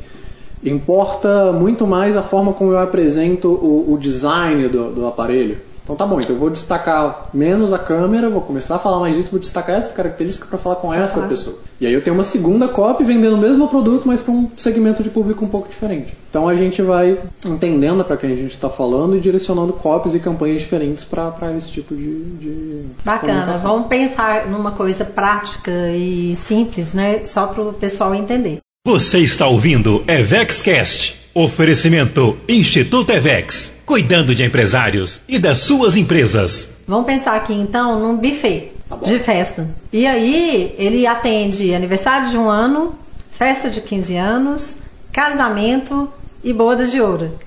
[0.65, 5.59] importa muito mais a forma como eu apresento o, o design do, do, aparelho.
[5.83, 9.17] Então tá bom, então eu vou destacar menos a câmera, vou começar a falar mais
[9.17, 11.57] disso, vou destacar essas características para falar com essa pessoa.
[11.83, 15.03] E aí eu tenho uma segunda copy vendendo o mesmo produto, mas para um segmento
[15.03, 16.15] de público um pouco diferente.
[16.31, 20.21] Então a gente vai entendendo para quem a gente está falando e direcionando copies e
[20.21, 26.95] campanhas diferentes para esse tipo de, de Bacana, vamos pensar numa coisa prática e simples,
[26.95, 27.25] né?
[27.25, 28.59] Só para o pessoal entender.
[28.87, 31.21] Você está ouvindo EvexCast.
[31.35, 36.85] Oferecimento Instituto EVEX, cuidando de empresários e das suas empresas.
[36.87, 39.69] Vamos pensar aqui então num buffet tá de festa.
[39.93, 42.95] E aí ele atende aniversário de um ano,
[43.31, 44.79] festa de 15 anos,
[45.13, 46.09] casamento
[46.43, 47.39] e bodas de ouro.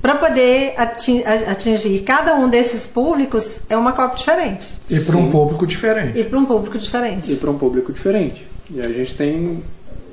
[0.00, 4.80] Para poder atingir cada um desses públicos é uma copa diferente.
[4.90, 6.18] E para um público diferente.
[6.18, 7.32] E para um público diferente.
[7.32, 8.44] E para um público diferente.
[8.68, 9.62] E a gente tem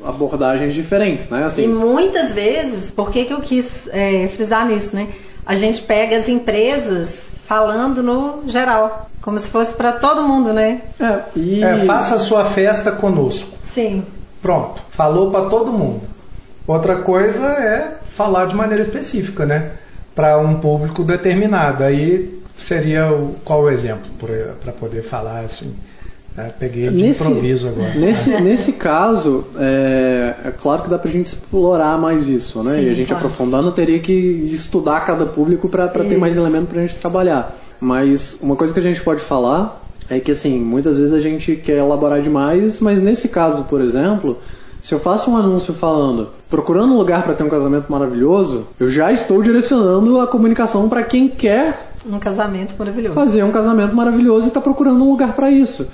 [0.05, 1.43] abordagens diferentes, né?
[1.45, 5.07] Assim, e muitas vezes, por que, que eu quis é, frisar nisso, né?
[5.43, 10.81] A gente pega as empresas falando no geral, como se fosse para todo mundo, né?
[10.99, 11.63] É, e...
[11.63, 13.57] É, faça a sua festa conosco.
[13.63, 14.03] Sim.
[14.41, 16.01] Pronto, falou para todo mundo.
[16.65, 19.71] Outra coisa é falar de maneira específica, né?
[20.19, 21.81] para um público determinado.
[21.81, 24.09] Aí seria o, qual o exemplo
[24.61, 25.73] para poder falar assim?
[26.37, 27.93] É, peguei de nesse, improviso agora.
[27.95, 32.75] Nesse, nesse caso, é, é, claro que dá pra gente explorar mais isso, né?
[32.75, 33.25] Sim, e a gente claro.
[33.25, 34.11] aprofundando teria que
[34.51, 37.55] estudar cada público para ter mais elementos pra gente trabalhar.
[37.79, 41.55] Mas uma coisa que a gente pode falar é que, assim, muitas vezes a gente
[41.55, 44.37] quer elaborar demais, mas nesse caso, por exemplo,
[44.81, 48.89] se eu faço um anúncio falando procurando um lugar para ter um casamento maravilhoso, eu
[48.89, 53.13] já estou direcionando a comunicação para quem quer um casamento maravilhoso.
[53.13, 55.87] Fazer um casamento maravilhoso e está procurando um lugar para isso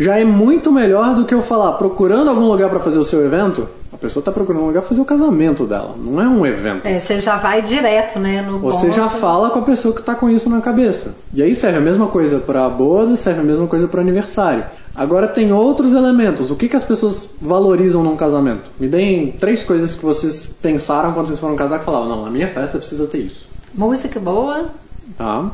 [0.00, 3.22] já é muito melhor do que eu falar procurando algum lugar para fazer o seu
[3.22, 3.68] evento.
[3.92, 6.86] A pessoa está procurando um lugar para fazer o casamento dela, não é um evento.
[6.86, 8.40] É, você já vai direto, né?
[8.40, 8.96] No você ponto.
[8.96, 11.16] já fala com a pessoa que está com isso na cabeça.
[11.34, 14.64] E aí serve a mesma coisa para boda, serve a mesma coisa para aniversário.
[14.94, 16.50] Agora tem outros elementos.
[16.50, 18.70] O que, que as pessoas valorizam num casamento?
[18.80, 22.30] Me deem três coisas que vocês pensaram quando vocês foram casar que falavam, não, a
[22.30, 23.46] minha festa precisa ter isso.
[23.74, 24.70] Música boa.
[25.18, 25.50] Tá.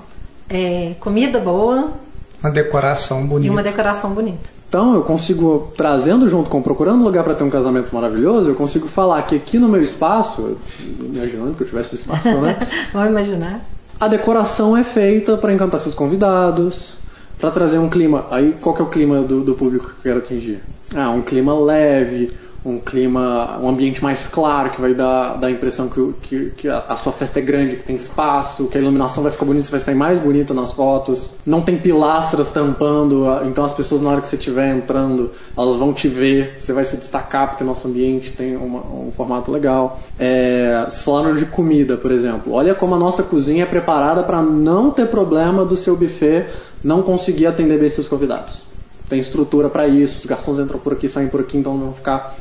[0.49, 2.06] É, comida boa
[2.43, 3.47] uma decoração bonita.
[3.47, 4.57] E uma decoração bonita.
[4.69, 8.55] Então eu consigo, trazendo junto com procurando um lugar para ter um casamento maravilhoso, eu
[8.55, 10.59] consigo falar que aqui no meu espaço,
[11.01, 12.59] imaginando que eu tivesse espaço, né?
[12.93, 13.61] Vamos imaginar.
[13.99, 16.99] A decoração é feita para encantar seus convidados,
[17.39, 18.27] para trazer um clima.
[18.31, 20.61] Aí qual que é o clima do, do público que eu quero atingir?
[20.95, 22.33] Ah, um clima leve,
[22.67, 26.69] um clima, um ambiente mais claro, que vai dar, dar a impressão que, que, que
[26.69, 29.79] a, sua festa é grande, que tem espaço, que a iluminação vai ficar bonita, vai
[29.79, 31.37] sair mais bonita nas fotos.
[31.47, 35.93] Não tem pilastras tampando, então as pessoas na hora que você estiver entrando, elas vão
[35.93, 40.01] te ver, você vai se destacar porque o nosso ambiente tem uma, um formato legal.
[40.19, 42.53] É, vocês falaram de comida, por exemplo.
[42.53, 46.47] Olha como a nossa cozinha é preparada para não ter problema do seu buffet
[46.83, 48.63] não conseguir atender bem seus convidados.
[49.09, 52.37] Tem estrutura para isso, os garçons entram por aqui, saem por aqui, então não ficar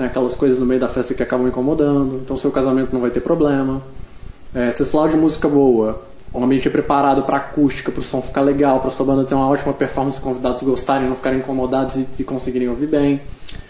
[0.00, 3.10] né, aquelas coisas no meio da festa que acabam incomodando, então seu casamento não vai
[3.10, 3.82] ter problema.
[4.54, 8.22] É, vocês falaram de música boa, o ambiente é preparado para acústica, para o som
[8.22, 11.96] ficar legal, para sua banda ter uma ótima performance, os convidados gostarem, não ficarem incomodados
[11.96, 13.20] e, e conseguirem ouvir bem.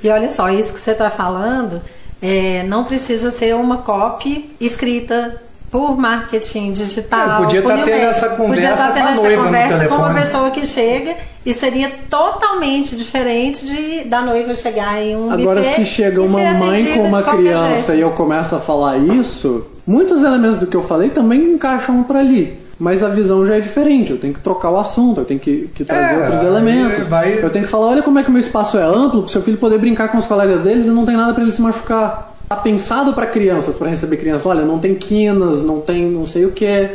[0.02, 1.80] E olha só, isso que você está falando
[2.22, 7.28] é, não precisa ser uma copy escrita por marketing digital.
[7.28, 10.66] Eu podia estar tá tendo essa conversa, tá tendo essa conversa com uma pessoa que
[10.66, 11.14] chega
[11.46, 16.94] e seria totalmente diferente de da noiva chegar em um Agora, se chega uma mãe
[16.94, 21.10] com uma criança e eu começo a falar isso, muitos elementos do que eu falei
[21.10, 22.58] também encaixam por ali.
[22.76, 25.68] Mas a visão já é diferente, eu tenho que trocar o assunto, eu tenho que,
[25.74, 27.08] que trazer é, outros elementos.
[27.08, 27.38] Vai...
[27.42, 29.42] Eu tenho que falar, olha como é que o meu espaço é amplo, para seu
[29.42, 32.29] filho poder brincar com os colegas deles e não tem nada para ele se machucar
[32.50, 34.44] tá pensado para crianças, para receber crianças.
[34.44, 36.90] Olha, não tem quinas, não tem não sei o que.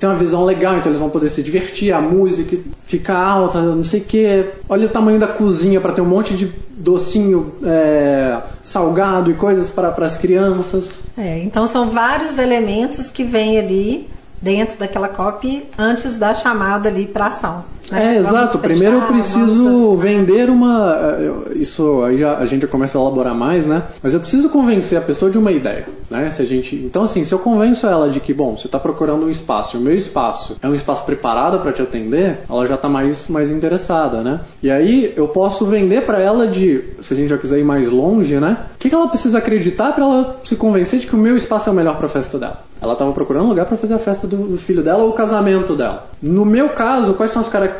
[0.00, 3.84] Tem uma visão legal, então eles vão poder se divertir, a música fica alta, não
[3.84, 4.44] sei o que.
[4.68, 9.70] Olha o tamanho da cozinha para ter um monte de docinho é, salgado e coisas
[9.70, 11.04] para as crianças.
[11.16, 14.10] É, então são vários elementos que vêm ali
[14.42, 17.64] dentro daquela copy antes da chamada ali para ação.
[17.90, 18.16] Né?
[18.16, 18.58] É, exato.
[18.58, 20.96] Primeiro eu preciso vender uma.
[21.18, 23.84] Eh, isso aí já, a gente já começa a elaborar mais, né?
[24.02, 25.86] Mas eu preciso convencer a pessoa de uma ideia.
[26.10, 26.30] Né?
[26.30, 29.26] Se a gente, então, assim, se eu convenço ela de que, bom, você está procurando
[29.26, 32.88] um espaço, o meu espaço é um espaço preparado para te atender, ela já está
[32.88, 34.40] mais, mais interessada, né?
[34.62, 37.90] E aí eu posso vender para ela de, se a gente já quiser ir mais
[37.90, 38.66] longe, né?
[38.74, 41.68] O que, que ela precisa acreditar para ela se convencer de que o meu espaço
[41.68, 42.64] é o melhor para a festa dela?
[42.80, 45.74] Ela estava procurando um lugar para fazer a festa do filho dela ou o casamento
[45.74, 46.08] dela.
[46.20, 47.75] No meu caso, quais são as características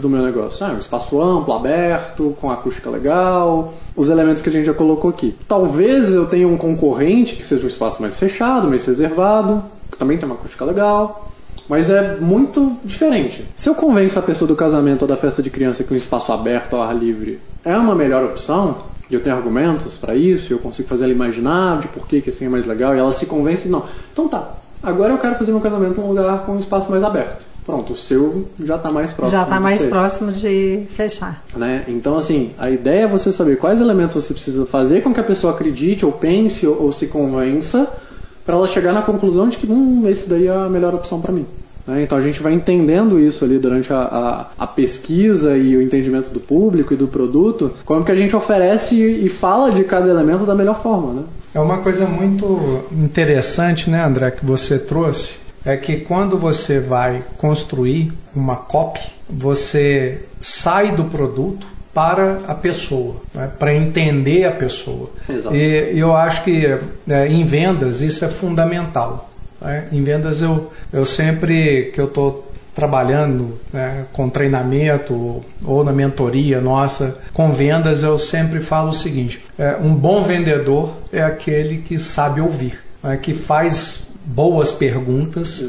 [0.00, 0.64] do meu negócio?
[0.64, 5.10] Ah, um espaço amplo, aberto, com acústica legal, os elementos que a gente já colocou
[5.10, 5.34] aqui.
[5.48, 10.18] Talvez eu tenha um concorrente que seja um espaço mais fechado, mais reservado, que também
[10.18, 11.30] tem uma acústica legal.
[11.68, 13.44] Mas é muito diferente.
[13.56, 16.32] Se eu convenço a pessoa do casamento ou da festa de criança que um espaço
[16.32, 18.78] aberto ao ar livre é uma melhor opção,
[19.10, 22.20] e eu tenho argumentos para isso, e eu consigo fazer ela imaginar de por que,
[22.20, 23.84] que assim é mais legal, e ela se convence, não.
[24.12, 27.49] Então tá, agora eu quero fazer meu casamento num lugar com um espaço mais aberto.
[27.70, 29.38] Pronto, o seu já está mais próximo.
[29.38, 29.88] Já está mais ser.
[29.88, 31.42] próximo de fechar.
[31.54, 31.84] Né?
[31.88, 35.24] Então, assim, a ideia é você saber quais elementos você precisa fazer com que a
[35.24, 37.88] pessoa acredite, ou pense, ou, ou se convença,
[38.44, 41.32] para ela chegar na conclusão de que, hum, esse daí é a melhor opção para
[41.32, 41.46] mim.
[41.86, 42.02] Né?
[42.02, 46.30] Então a gente vai entendendo isso ali durante a, a, a, pesquisa e o entendimento
[46.30, 50.44] do público e do produto, como que a gente oferece e fala de cada elemento
[50.44, 51.12] da melhor forma.
[51.12, 51.22] Né?
[51.54, 57.24] É uma coisa muito interessante, né, André, que você trouxe, é que quando você vai
[57.36, 65.10] construir uma copy, você sai do produto para a pessoa, né, para entender a pessoa.
[65.28, 65.54] Exato.
[65.54, 66.64] E eu acho que
[67.08, 69.30] é, em vendas isso é fundamental.
[69.60, 69.88] Né?
[69.92, 76.60] Em vendas eu, eu sempre que eu estou trabalhando né, com treinamento ou na mentoria
[76.60, 81.98] nossa com vendas, eu sempre falo o seguinte: é, um bom vendedor é aquele que
[81.98, 85.64] sabe ouvir, né, que faz boas perguntas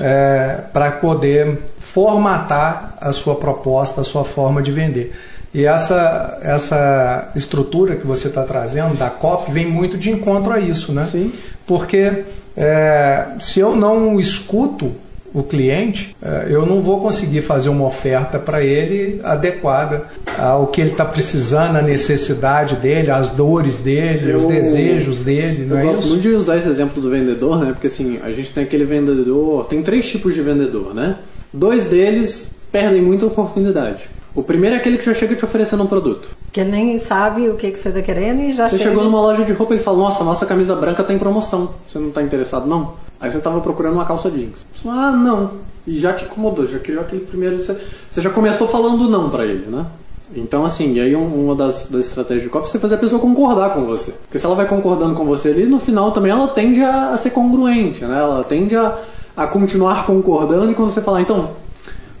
[0.00, 5.14] é, para poder formatar a sua proposta, a sua forma de vender.
[5.54, 10.60] E essa, essa estrutura que você está trazendo da COP vem muito de encontro a
[10.60, 11.04] isso, né?
[11.04, 11.32] Sim.
[11.66, 12.24] Porque
[12.56, 14.92] é, se eu não escuto
[15.34, 20.04] o cliente, é, eu não vou conseguir fazer uma oferta para ele adequada
[20.38, 25.64] ao que ele está precisando, a necessidade dele, as dores dele, os Eu- desejos dele,
[25.66, 26.08] não Eu é gosto isso?
[26.10, 27.72] muito de usar esse exemplo do vendedor, né?
[27.72, 29.64] Porque assim, a gente tem aquele vendedor.
[29.66, 31.16] Tem três tipos de vendedor, né?
[31.52, 34.08] Dois deles perdem muita oportunidade.
[34.34, 36.28] O primeiro é aquele que já chega te oferecendo um produto.
[36.52, 38.90] Que ele nem sabe o que, que você está querendo e já Você chega.
[38.90, 41.70] chegou numa loja de roupa e ele fala: Nossa, nossa camisa branca tá em promoção.
[41.88, 42.94] Você não tá interessado, não?
[43.20, 44.66] Aí você tava procurando uma calça jeans.
[44.86, 45.52] Ah, não.
[45.86, 47.56] E já te incomodou, já criou aquele primeiro.
[47.62, 47.76] Você,
[48.16, 49.86] já começou falando não pra ele, né?
[50.34, 52.98] Então, assim, e aí um- uma das, das estratégias de copy é você fazer a
[52.98, 54.10] pessoa concordar com você.
[54.10, 57.16] Porque se ela vai concordando com você ali, no final também ela tende a, a
[57.16, 58.18] ser congruente, né?
[58.18, 58.98] Ela tende a,
[59.36, 61.52] a continuar concordando e quando você falar, então,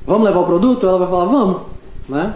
[0.06, 0.86] vamos levar o produto?
[0.86, 1.62] Ela vai falar, vamos,
[2.08, 2.34] né?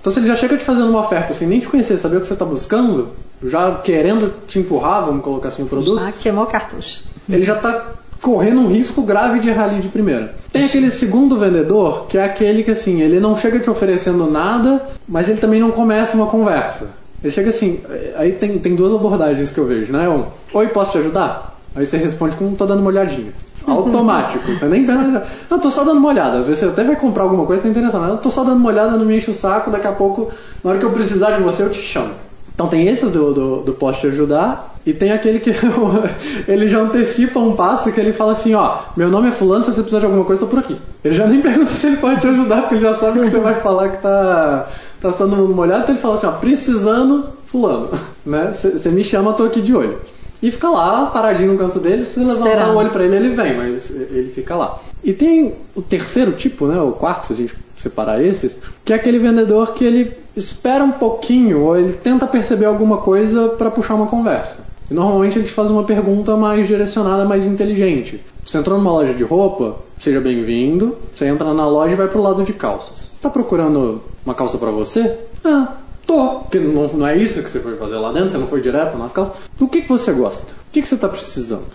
[0.00, 2.20] Então se ele já chega te fazendo uma oferta sem nem te conhecer, saber o
[2.20, 3.08] que você está buscando,
[3.42, 7.02] já querendo te empurrar, vamos colocar assim o produto, Já queimou cartucho.
[7.28, 10.34] Ele já está correndo um risco grave de rally de primeira.
[10.52, 14.82] Tem aquele segundo vendedor, que é aquele que assim, ele não chega te oferecendo nada,
[15.06, 16.90] mas ele também não começa uma conversa.
[17.22, 17.80] Ele chega assim,
[18.16, 20.08] aí tem, tem duas abordagens que eu vejo, né?
[20.08, 21.58] Um, oi, posso te ajudar?
[21.74, 23.32] Aí você responde com tô dando uma olhadinha.
[23.66, 25.26] Automático, você nem pensa.
[25.50, 26.38] Não, tô só dando uma olhada.
[26.38, 28.00] Às vezes você até vai comprar alguma coisa, tá interessado.
[28.00, 29.70] Mas eu tô só dando uma olhada, não me enche o saco.
[29.70, 30.30] Daqui a pouco,
[30.64, 32.10] na hora que eu precisar de você, eu te chamo.
[32.58, 34.74] Então tem esse do, do, do posso te ajudar.
[34.84, 35.54] E tem aquele que
[36.48, 39.72] ele já antecipa um passo que ele fala assim: Ó, meu nome é Fulano, se
[39.72, 40.76] você precisar de alguma coisa, tô por aqui.
[41.04, 43.38] Ele já nem pergunta se ele pode te ajudar, porque ele já sabe que você
[43.38, 44.66] vai falar que tá,
[45.00, 45.84] tá sendo uma olhada.
[45.84, 47.90] Então ele fala assim: Ó, precisando, Fulano.
[48.26, 48.52] Né?
[48.52, 50.00] Você me chama, tô aqui de olho.
[50.42, 52.04] E fica lá, paradinho no canto dele.
[52.04, 54.78] Se você levantar o olho pra ele, ele vem, mas ele fica lá.
[55.02, 56.80] E tem o terceiro tipo, né?
[56.80, 60.92] O quarto, se a gente separar esses, que é aquele vendedor que ele espera um
[60.92, 64.66] pouquinho ou ele tenta perceber alguma coisa para puxar uma conversa.
[64.90, 68.20] E normalmente ele te faz uma pergunta mais direcionada, mais inteligente.
[68.44, 70.96] Você entrou numa loja de roupa, seja bem-vindo.
[71.14, 73.10] Você entra na loja e vai pro lado de calças.
[73.14, 75.18] Você tá procurando uma calça para você?
[75.44, 75.74] Ah,
[76.06, 76.40] tô.
[76.40, 78.96] Porque não, não é isso que você foi fazer lá dentro, você não foi direto
[78.96, 79.36] nas calças.
[79.58, 80.52] Do que, que você gosta?
[80.52, 81.66] O que, que você tá precisando?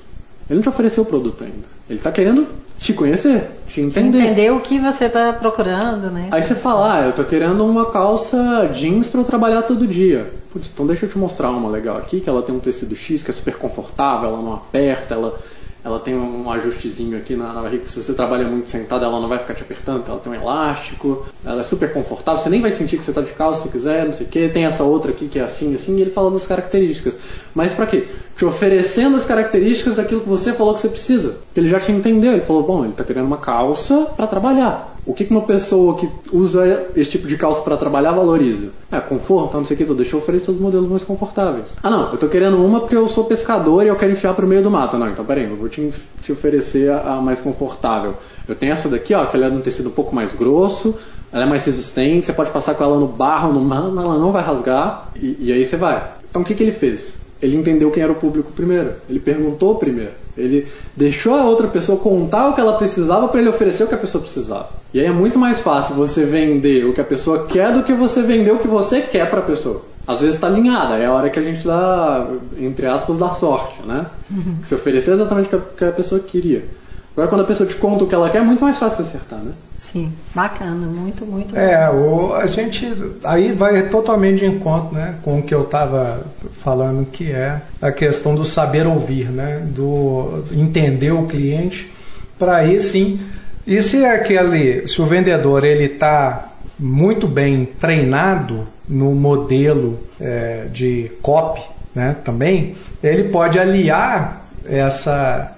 [0.49, 1.65] Ele não te ofereceu o produto ainda.
[1.89, 2.47] Ele tá querendo
[2.79, 4.19] te conhecer, te entender.
[4.19, 6.27] Entender o que você está procurando, né?
[6.31, 10.31] Aí você fala, ah, eu tô querendo uma calça jeans pra eu trabalhar todo dia.
[10.51, 13.23] Putz, então deixa eu te mostrar uma legal aqui, que ela tem um tecido X
[13.23, 15.39] que é super confortável, ela não aperta, ela,
[15.83, 19.27] ela tem um ajustezinho aqui na, na barriga, se você trabalha muito sentado, ela não
[19.27, 22.71] vai ficar te apertando, ela tem um elástico, ela é super confortável, você nem vai
[22.71, 24.47] sentir que você tá de calça se quiser, não sei o que.
[24.49, 27.17] Tem essa outra aqui que é assim, assim, e ele fala das características.
[27.53, 28.07] Mas pra quê?
[28.37, 31.37] Te oferecendo as características daquilo que você falou que você precisa.
[31.53, 34.92] Que ele já te entendeu, ele falou, bom, ele tá querendo uma calça pra trabalhar.
[35.05, 38.69] O que que uma pessoa que usa esse tipo de calça para trabalhar valoriza?
[38.89, 41.75] É, conforto, não sei o que, então deixa eu oferecer os modelos mais confortáveis.
[41.83, 44.47] Ah, não, eu tô querendo uma porque eu sou pescador e eu quero enfiar pro
[44.47, 44.97] meio do mato.
[44.97, 48.15] Não, então peraí, eu vou te, te oferecer a, a mais confortável.
[48.47, 50.95] Eu tenho essa daqui, ó, que ela é de um tecido um pouco mais grosso,
[51.33, 54.31] ela é mais resistente, você pode passar com ela no barro, no mar, ela não
[54.31, 56.01] vai rasgar, e, e aí você vai.
[56.29, 57.17] Então o que, que ele fez?
[57.41, 58.93] Ele entendeu quem era o público primeiro.
[59.09, 60.22] Ele perguntou primeiro.
[60.37, 63.95] Ele deixou a outra pessoa contar o que ela precisava para ele oferecer o que
[63.95, 64.69] a pessoa precisava.
[64.93, 67.93] E aí é muito mais fácil você vender o que a pessoa quer do que
[67.93, 69.81] você vender o que você quer para a pessoa.
[70.05, 72.27] Às vezes está alinhada, é a hora que a gente dá,
[72.59, 74.05] entre aspas, dá sorte, né?
[74.61, 76.65] Você oferecer exatamente o que a pessoa queria.
[77.13, 79.37] Agora, quando a pessoa te conta o que ela quer, é muito mais fácil acertar,
[79.37, 79.51] né?
[79.77, 81.55] Sim, bacana, muito, muito.
[81.55, 82.91] É, o, a gente
[83.23, 87.91] aí vai totalmente de encontro né, com o que eu estava falando, que é a
[87.91, 91.91] questão do saber ouvir, né, do entender o cliente,
[92.39, 93.19] para aí sim.
[93.67, 96.49] E se é aquele, se o vendedor ele está
[96.79, 101.61] muito bem treinado no modelo é, de copy,
[101.93, 105.52] né, também, ele pode aliar essa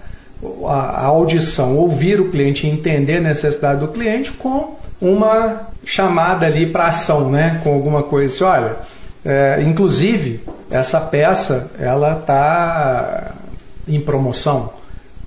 [0.67, 6.87] a, audição, ouvir o cliente entender a necessidade do cliente com uma chamada ali para
[6.87, 7.59] ação, né?
[7.63, 8.75] Com alguma coisa assim, olha,
[9.23, 13.31] é, inclusive essa peça ela está
[13.87, 14.73] em promoção,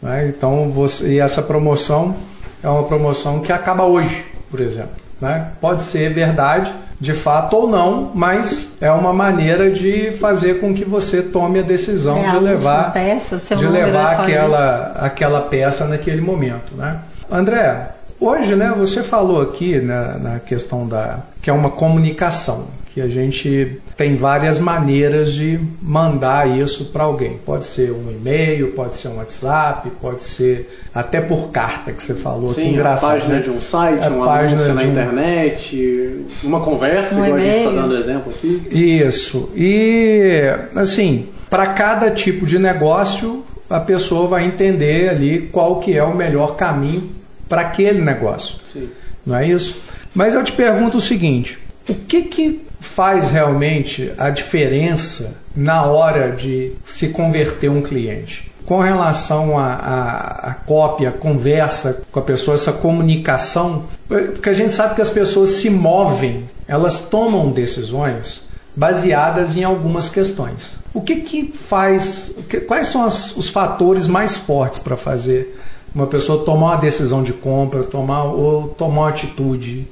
[0.02, 0.28] né?
[0.28, 2.16] Então você e essa promoção
[2.62, 5.52] é uma promoção que acaba hoje, por exemplo, né?
[5.60, 10.84] Pode ser verdade de fato ou não, mas é uma maneira de fazer com que
[10.84, 16.74] você tome a decisão É, de levar peça, de levar aquela, aquela peça naquele momento,
[16.76, 16.98] né?
[17.30, 22.66] André, hoje, né, você falou aqui na, na questão da que é uma comunicação,
[22.98, 27.38] que a gente tem várias maneiras de mandar isso para alguém.
[27.46, 32.14] Pode ser um e-mail, pode ser um WhatsApp, pode ser até por carta que você
[32.14, 32.52] falou.
[32.52, 33.40] Sim, que engraçado, a página né?
[33.42, 37.40] de um site, A um página anúncio na um- internet, uma conversa, Um igual a
[37.40, 38.62] gente está dando exemplo aqui.
[38.68, 39.48] Isso.
[39.54, 40.40] E
[40.74, 46.16] assim, para cada tipo de negócio, a pessoa vai entender ali qual que é o
[46.16, 47.10] melhor caminho
[47.48, 48.56] para aquele negócio.
[48.66, 48.88] Sim.
[49.24, 49.82] Não é isso?
[50.12, 56.30] Mas eu te pergunto o seguinte: o que que faz realmente a diferença na hora
[56.32, 58.50] de se converter um cliente?
[58.64, 64.54] Com relação à a, a, cópia, a conversa com a pessoa, essa comunicação, porque a
[64.54, 68.42] gente sabe que as pessoas se movem, elas tomam decisões
[68.76, 70.78] baseadas em algumas questões.
[70.94, 75.58] O que que faz, quais são as- os fatores mais fortes para fazer
[75.94, 79.88] uma pessoa tomar uma decisão de compra, tomar ou tomar uma atitude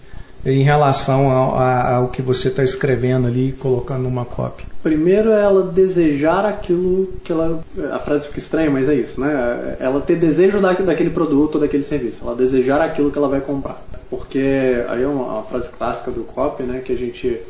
[0.46, 4.64] em relação ao, ao que você está escrevendo ali, colocando numa cópia?
[4.80, 7.60] Primeiro é ela desejar aquilo que ela.
[7.92, 9.76] A frase fica estranha, mas é isso, né?
[9.80, 12.20] Ela ter desejo da, daquele produto ou daquele serviço.
[12.22, 13.82] Ela desejar aquilo que ela vai comprar.
[14.08, 16.80] Porque aí é uma, uma frase clássica do copy, né?
[16.84, 17.40] Que a gente.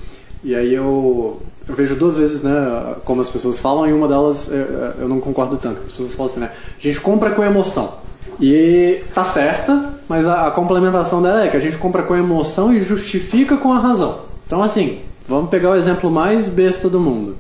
[0.42, 1.38] E aí eu,
[1.68, 2.94] eu vejo duas vezes, né?
[3.04, 5.82] Como as pessoas falam, e uma delas eu, eu não concordo tanto.
[5.84, 6.50] As pessoas falam assim, né?
[6.78, 8.05] A gente compra com emoção.
[8.40, 12.72] E tá certa, mas a, a complementação dela é que a gente compra com emoção
[12.72, 14.20] e justifica com a razão.
[14.46, 17.36] Então, assim, vamos pegar o exemplo mais besta do mundo.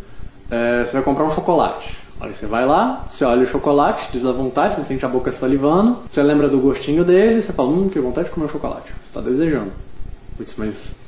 [0.50, 1.96] É, você vai comprar um chocolate.
[2.20, 5.30] Aí você vai lá, você olha o chocolate, diz à vontade, você sente a boca
[5.30, 8.90] salivando, você lembra do gostinho dele, você fala, hum, que vontade de comer o chocolate.
[9.02, 9.70] Você está desejando.
[10.36, 10.98] Putz, mas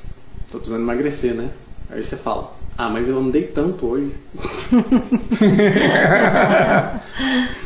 [0.53, 1.49] tô precisando emagrecer, né?
[1.91, 4.13] Aí você fala, ah, mas eu andei tanto hoje.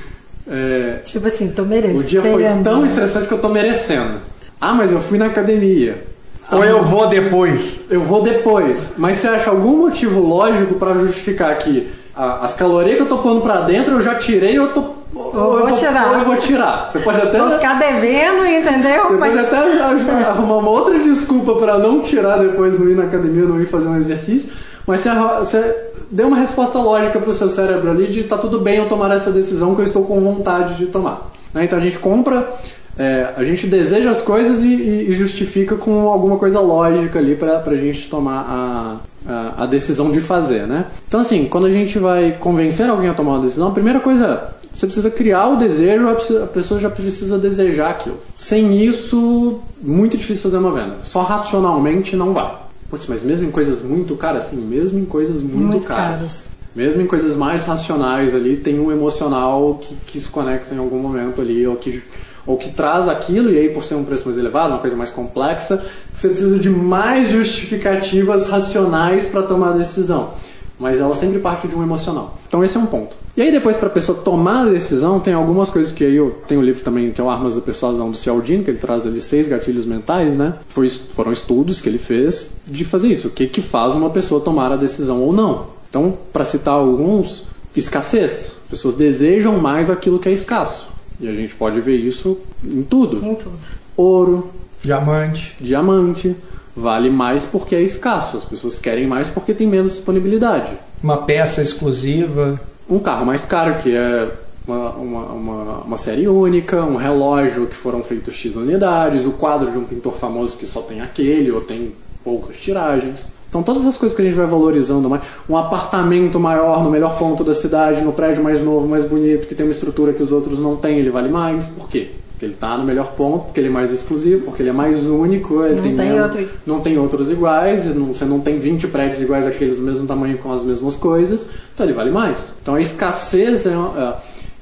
[0.50, 2.00] é, Tipo assim, tô merecendo.
[2.00, 4.14] o dia foi tão estressante que eu tô merecendo.
[4.60, 6.04] Ah, mas eu fui na academia.
[6.50, 7.84] Ou eu vou depois?
[7.90, 8.94] Eu vou depois.
[8.98, 13.40] Mas você acha algum motivo lógico pra justificar que as calorias que eu tô pondo
[13.40, 14.80] pra dentro eu já tirei ou eu tô.
[15.14, 16.08] ou vou tirar.
[16.12, 16.88] Ou eu vou tirar.
[16.88, 17.38] Você pode até.
[17.38, 19.04] Vou ficar devendo, entendeu?
[19.08, 23.04] Você Mas pode até arrumar uma outra desculpa pra não tirar depois, não ir na
[23.04, 24.52] academia, não ir fazer um exercício.
[24.86, 25.76] Mas você, você
[26.10, 29.30] deu uma resposta lógica pro seu cérebro ali de tá tudo bem eu tomar essa
[29.30, 31.30] decisão que eu estou com vontade de tomar.
[31.54, 31.64] Né?
[31.64, 32.52] Então a gente compra,
[32.98, 37.58] é, a gente deseja as coisas e, e- justifica com alguma coisa lógica ali pra,
[37.60, 40.86] pra gente tomar a, a, a decisão de fazer, né?
[41.06, 44.24] Então assim, quando a gente vai convencer alguém a tomar uma decisão, a primeira coisa
[44.58, 48.16] é você precisa criar o desejo, a a pessoa já precisa desejar aquilo.
[48.34, 50.96] Sem isso, muito difícil fazer uma venda.
[51.02, 52.54] Só racionalmente não vai.
[52.92, 56.20] Putz, mas mesmo em coisas muito caras, sim, mesmo em coisas muito, Muito caras.
[56.20, 56.56] caras.
[56.76, 60.98] Mesmo em coisas mais racionais ali, tem um emocional que, que se conecta em algum
[60.98, 62.02] momento ali, ou que,
[62.46, 65.10] ou que traz aquilo, e aí por ser um preço mais elevado, uma coisa mais
[65.10, 65.82] complexa,
[66.14, 70.34] você precisa de mais justificativas racionais para tomar a decisão.
[70.78, 72.36] Mas ela sempre parte de um emocional.
[72.46, 73.16] Então esse é um ponto.
[73.34, 76.42] E aí depois para a pessoa tomar a decisão, tem algumas coisas que aí eu
[76.46, 79.06] tenho um livro também que é o Armas da Persuasão do Cialdini, que ele traz
[79.06, 80.54] ali seis gatilhos mentais, né?
[80.68, 83.28] Foi, foram estudos que ele fez de fazer isso.
[83.28, 85.68] O que que faz uma pessoa tomar a decisão ou não?
[85.88, 88.56] Então, para citar alguns, escassez.
[88.64, 90.90] As pessoas desejam mais aquilo que é escasso.
[91.18, 93.16] E a gente pode ver isso em tudo.
[93.24, 93.58] em tudo.
[93.96, 94.50] Ouro,
[94.82, 95.54] Diamante.
[95.60, 96.36] diamante,
[96.76, 98.36] vale mais porque é escasso.
[98.36, 100.72] As pessoas querem mais porque tem menos disponibilidade.
[101.02, 102.60] Uma peça exclusiva.
[102.92, 104.28] Um carro mais caro, que é
[104.68, 109.70] uma, uma, uma, uma série única, um relógio que foram feitos X unidades, o quadro
[109.70, 113.32] de um pintor famoso que só tem aquele ou tem poucas tiragens.
[113.48, 117.18] Então todas as coisas que a gente vai valorizando mais, um apartamento maior no melhor
[117.18, 120.30] ponto da cidade, no prédio mais novo, mais bonito, que tem uma estrutura que os
[120.30, 121.64] outros não têm, ele vale mais.
[121.64, 122.10] Por quê?
[122.42, 125.06] Porque ele está no melhor ponto, porque ele é mais exclusivo, porque ele é mais
[125.06, 126.48] único, ele Não tem, tem outro.
[126.66, 130.36] não tem outros iguais, não- você não tem 20 prédios iguais aqueles do mesmo tamanho
[130.38, 132.52] com as mesmas coisas, então ele vale mais.
[132.60, 134.14] Então a escassez é, é-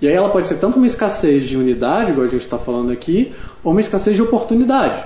[0.03, 2.93] e aí ela pode ser tanto uma escassez de unidade, igual a gente está falando
[2.93, 3.33] aqui,
[3.64, 5.03] ou uma escassez de oportunidade.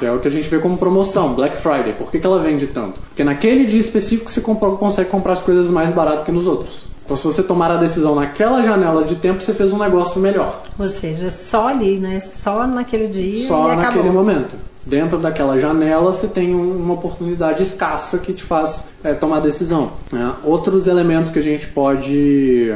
[0.00, 1.92] Que é o que a gente vê como promoção, Black Friday.
[1.96, 3.00] Por que, que ela vende tanto?
[3.08, 6.86] Porque naquele dia específico você compra- consegue comprar as coisas mais barato que nos outros.
[7.06, 10.64] Então se você tomar a decisão naquela janela de tempo, você fez um negócio melhor.
[10.78, 12.20] Ou seja, só ali, né?
[12.20, 14.12] Só naquele dia Só naquele acabou.
[14.12, 14.54] momento.
[14.84, 19.92] Dentro daquela janela você tem um- uma oportunidade escassa que te faz é, tomar decisão.
[20.12, 20.32] né?
[20.44, 22.74] Outros elementos que a gente pode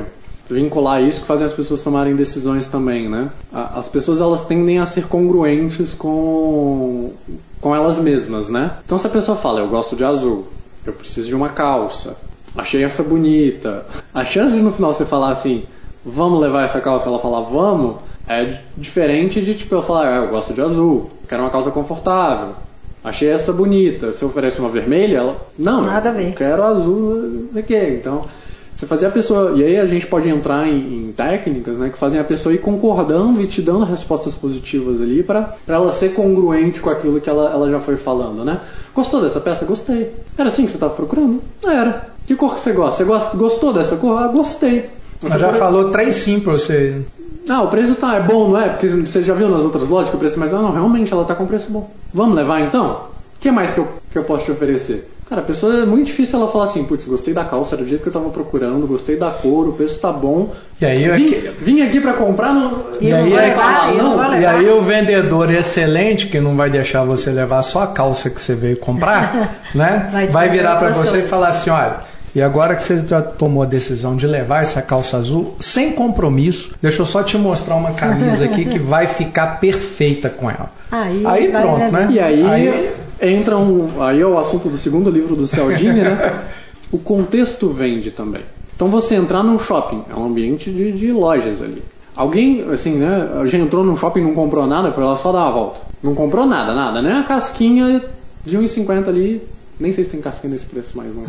[0.49, 3.31] vincular isso que fazem as pessoas tomarem decisões também, né?
[3.53, 7.11] As pessoas elas tendem a ser congruentes com
[7.61, 8.73] com elas mesmas, né?
[8.87, 10.47] Então se a pessoa fala, eu gosto de azul,
[10.87, 12.17] eu preciso de uma calça,
[12.57, 15.65] achei essa bonita, a chance de no final você falar assim,
[16.05, 17.97] vamos levar essa calça, ela falar vamos,
[18.29, 22.55] é diferente de tipo eu falar, ah, eu gosto de azul, quero uma calça confortável.
[23.03, 24.13] achei essa bonita.
[24.13, 25.37] Você oferece uma vermelha, ela.
[25.59, 26.29] Não, Nada a ver.
[26.29, 27.99] eu quero azul, não sei o quê.
[28.01, 28.25] Então,
[28.81, 29.53] você fazia a pessoa.
[29.57, 32.59] E aí a gente pode entrar em, em técnicas né, que fazem a pessoa ir
[32.59, 37.51] concordando e te dando respostas positivas ali para ela ser congruente com aquilo que ela,
[37.53, 38.59] ela já foi falando, né?
[38.95, 39.67] Gostou dessa peça?
[39.67, 40.15] Gostei.
[40.39, 41.43] Era assim que você estava procurando?
[41.63, 42.09] Era.
[42.27, 42.97] Que cor que você gosta?
[42.97, 44.19] Você gosta, gostou dessa cor?
[44.23, 44.89] Ah, gostei.
[45.23, 47.03] Ela já pode- falou três sim pra você.
[47.51, 48.71] ah, o preço tá é bom, não é?
[48.71, 50.55] Porque você já viu nas outras lojas que o preço é mais.
[50.55, 51.91] Ah, não, realmente ela tá com preço bom.
[52.15, 52.93] Vamos levar então?
[53.37, 55.07] O que mais que eu, que eu posso te oferecer?
[55.31, 57.89] Cara, a pessoa é muito difícil ela falar assim, putz, gostei da calça, era do
[57.89, 60.51] jeito que eu tava procurando, gostei da cor, o preço tá bom.
[60.81, 63.49] E aí eu- vim, vim aqui pra comprar, não, E e não aí vai vai
[63.51, 64.17] levar, e não não.
[64.17, 68.29] vai E aí o vendedor excelente, que não vai deixar você levar só a calça
[68.29, 70.09] que você veio comprar, né?
[70.13, 71.99] Vai Vai, virar para você e falar assim, olha,
[72.35, 76.73] e agora que você já tomou a decisão de levar essa calça azul, sem compromisso,
[76.83, 80.71] deixa eu só te mostrar uma camisa aqui que vai ficar perfeita com ela.
[80.91, 82.09] Aí aí pronto, né?
[82.11, 82.91] E aí,
[83.23, 84.03] entra um.
[84.03, 86.45] Aí é o assunto do segundo livro do Cialdini, né?
[86.91, 88.43] O contexto vende também.
[88.75, 91.83] Então você entrar num shopping, é um ambiente de, de lojas ali.
[92.17, 93.47] Alguém, assim, né?
[93.47, 95.81] Já entrou num shopping não comprou nada, foi lá só dar uma volta.
[96.03, 97.19] Não comprou nada, nada, né?
[97.19, 98.03] A casquinha
[98.45, 99.43] de 1,50 ali.
[99.79, 101.25] Nem sei se tem casquinha nesse preço mais, não.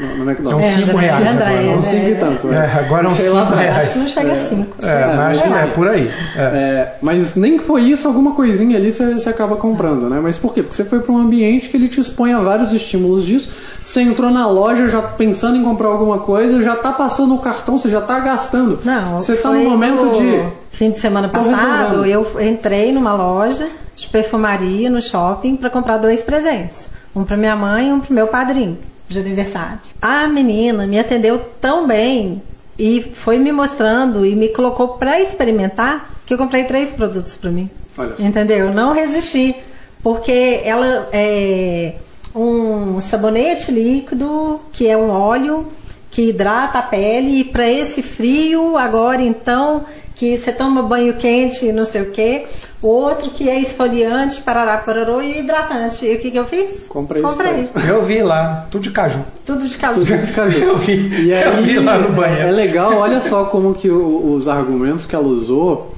[0.00, 0.66] No, no Então McDonald's.
[0.66, 1.62] É, cinco André, reais André, agora.
[1.62, 1.82] Não não?
[1.82, 2.14] cinco e é.
[2.14, 2.52] tanto.
[2.52, 3.70] É, agora é uns Sei lá cinco atrás.
[3.70, 3.84] reais.
[3.84, 4.76] Acho que não chega a cinco.
[4.86, 6.10] É, mas É, é por aí.
[6.36, 6.40] É.
[6.40, 10.18] É, mas nem que foi isso, alguma coisinha ali você, você acaba comprando, né?
[10.22, 10.62] Mas por quê?
[10.62, 13.52] Porque você foi para um ambiente que ele te expõe a vários estímulos disso.
[13.84, 17.78] Você entrou na loja já pensando em comprar alguma coisa, já tá passando o cartão,
[17.78, 18.78] você já tá gastando.
[18.84, 20.60] Não, você tá no momento no de.
[20.70, 26.22] Fim de semana passado, eu entrei numa loja de perfumaria no shopping para comprar dois
[26.22, 26.88] presentes.
[27.14, 28.78] Um para minha mãe e um para meu padrinho
[29.10, 29.80] de aniversário.
[30.00, 32.40] A menina me atendeu tão bem
[32.78, 37.50] e foi me mostrando e me colocou para experimentar que eu comprei três produtos para
[37.50, 37.68] mim.
[37.98, 38.22] Olha só.
[38.22, 38.68] Entendeu?
[38.68, 39.56] Eu não resisti.
[40.02, 41.94] Porque ela é
[42.34, 45.66] um sabonete líquido, que é um óleo
[46.10, 49.84] que hidrata a pele e para esse frio agora então
[50.14, 52.46] que você toma banho quente e não sei o que
[52.82, 57.22] outro que é esfoliante parará pararô e hidratante e o que que eu fiz Comprei
[57.22, 57.88] isso comprei também.
[57.90, 59.20] Eu vi lá, tudo de caju.
[59.44, 60.58] tudo de caju de caju.
[60.58, 62.52] Eu vi, E aí, eu vi lá no É banheiro.
[62.56, 65.94] legal, olha só como que o- os argumentos que ela usou,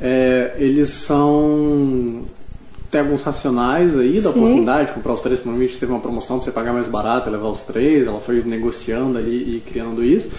[0.00, 2.22] é, eles são.
[2.90, 4.38] Tem alguns racionais aí da Sim.
[4.40, 5.40] oportunidade de comprar os três.
[5.40, 8.06] Provavelmente teve uma promoção pra você pagar mais barato e levar os três.
[8.06, 10.30] Ela foi negociando ali e criando isso.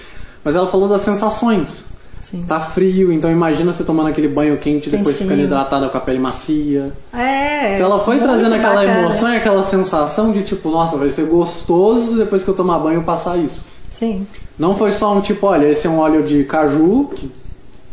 [0.44, 1.86] Mas ela falou das sensações.
[2.24, 2.46] Sim.
[2.48, 6.02] Tá frio, então imagina você tomando aquele banho quente e depois ficando hidratada com a
[6.02, 6.94] pele macia.
[7.14, 9.00] é Então ela foi trazendo aquela bacana.
[9.02, 13.04] emoção e aquela sensação de tipo, nossa, vai ser gostoso depois que eu tomar banho
[13.04, 13.66] passar isso.
[13.90, 14.26] sim
[14.58, 17.30] Não foi só um tipo, olha, esse é um óleo de caju, que,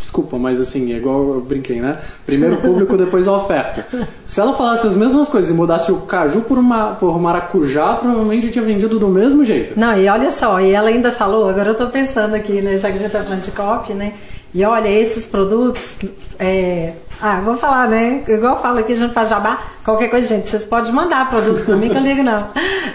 [0.00, 1.98] desculpa, mas assim, é igual eu brinquei, né?
[2.24, 3.86] Primeiro o público, depois a oferta.
[4.26, 8.50] Se ela falasse as mesmas coisas e mudasse o caju por, uma, por maracujá, provavelmente
[8.50, 9.78] tinha vendido do mesmo jeito.
[9.78, 12.88] Não, e olha só, e ela ainda falou, agora eu tô pensando aqui, né, já
[12.90, 14.14] que a gente tá falando de copy, né?
[14.52, 15.98] E olha, esses produtos,
[16.38, 18.24] é, ah, vou falar, né?
[18.26, 21.64] Igual eu falo aqui, a gente faz jabá, qualquer coisa, gente, vocês podem mandar produto
[21.64, 22.48] pra mim que eu ligo não.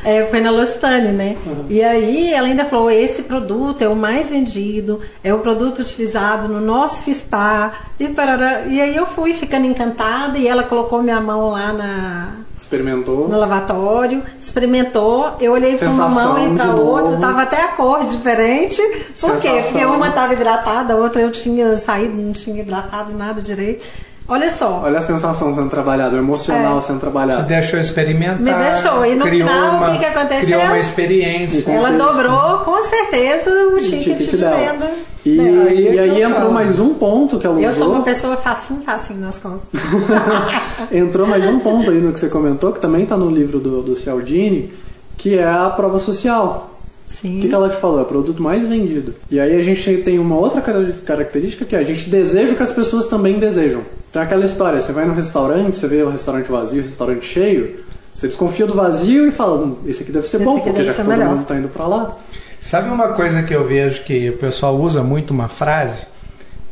[0.04, 1.36] É, foi na Lostane, né?
[1.70, 6.48] E aí ela ainda falou, esse produto é o mais vendido, é o produto utilizado
[6.48, 8.66] no nosso FISPA, e, parará.
[8.68, 13.28] e aí eu fui ficando encantada e ela colocou minha mão lá na, Experimentou.
[13.28, 17.22] no lavatório, experimentou, eu olhei para uma mão e para outra, novo.
[17.22, 18.82] tava até a cor diferente.
[19.20, 19.50] Por quê?
[19.50, 19.72] Sensação.
[19.72, 23.86] Porque uma estava hidratada, a outra eu tinha saído, não tinha hidratado nada direito.
[24.28, 26.82] Olha só, Olha a sensação sendo trabalhada, o emocional É.
[26.82, 27.44] sendo Te trabalhado.
[27.44, 28.40] deixou experimentar.
[28.40, 29.06] Me deixou.
[29.06, 30.46] E no criou final, o uma- que que aconteceu?
[30.46, 31.72] Criou uma experiência.
[31.72, 34.56] ela dobrou com certeza o ticket, de dela.
[34.58, 34.92] venda.
[35.24, 35.64] E, dela.
[35.70, 36.54] Aí é e aí entrou falo.
[36.54, 37.96] mais um ponto que ela Eu sou usou.
[37.98, 39.62] uma pessoa facinho, facinho nas contas.
[40.92, 43.82] Entrou mais um ponto aí no que você comentou, que também está no livro do,
[43.82, 44.74] do Cialdini,
[45.18, 46.72] que é a prova social.
[47.08, 47.38] Sim.
[47.38, 48.00] O que, que ela te falou?
[48.00, 49.14] É o produto mais vendido.
[49.30, 52.56] E aí a gente tem uma outra cara- característica que é a gente deseja o
[52.56, 53.82] que as pessoas também desejam.
[54.16, 57.26] Então é aquela história, você vai no restaurante, você vê o restaurante vazio, o restaurante
[57.26, 57.82] cheio,
[58.16, 60.94] você desconfia do vazio e fala, "Hum, esse aqui deve ser Esse bom, porque já
[60.94, 62.18] que todo melhor." mundo tá indo pra lá.
[62.62, 66.04] Sabe uma coisa que eu vejo que o pessoal usa muito uma frase?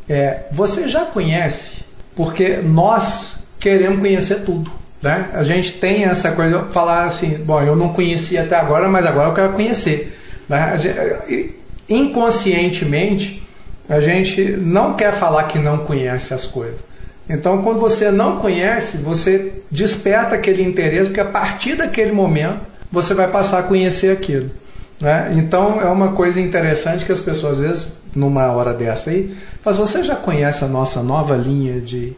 [0.07, 1.83] É, você já conhece,
[2.15, 4.71] porque nós queremos conhecer tudo.
[5.01, 5.29] Né?
[5.33, 9.05] A gente tem essa coisa de falar assim, bom, eu não conhecia até agora, mas
[9.05, 10.17] agora eu quero conhecer.
[10.47, 10.77] Né?
[10.77, 11.55] Gente-
[11.89, 13.45] inconscientemente,
[13.89, 16.92] a gente não quer falar que não conhece as coisas.
[17.29, 22.59] Então, quando você não conhece, você desperta aquele interesse, porque a partir daquele momento
[22.91, 24.51] você vai passar a conhecer aquilo.
[24.99, 25.33] Né?
[25.37, 29.79] Então, é uma coisa interessante que as pessoas, às vezes, numa hora dessa aí, fazem:
[29.85, 32.13] Você já conhece a nossa nova linha de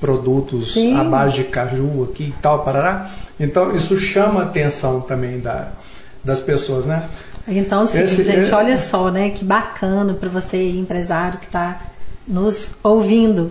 [0.00, 0.96] produtos Sim.
[0.98, 3.10] à base de caju aqui e tal, parará.
[3.38, 5.68] Então isso chama a atenção também da,
[6.24, 7.04] das pessoas, né?
[7.48, 9.30] Então, sim, Esse- gente, é- olha só, né?
[9.30, 11.80] Que bacana para você, empresário que está
[12.26, 13.50] nos ouvindo.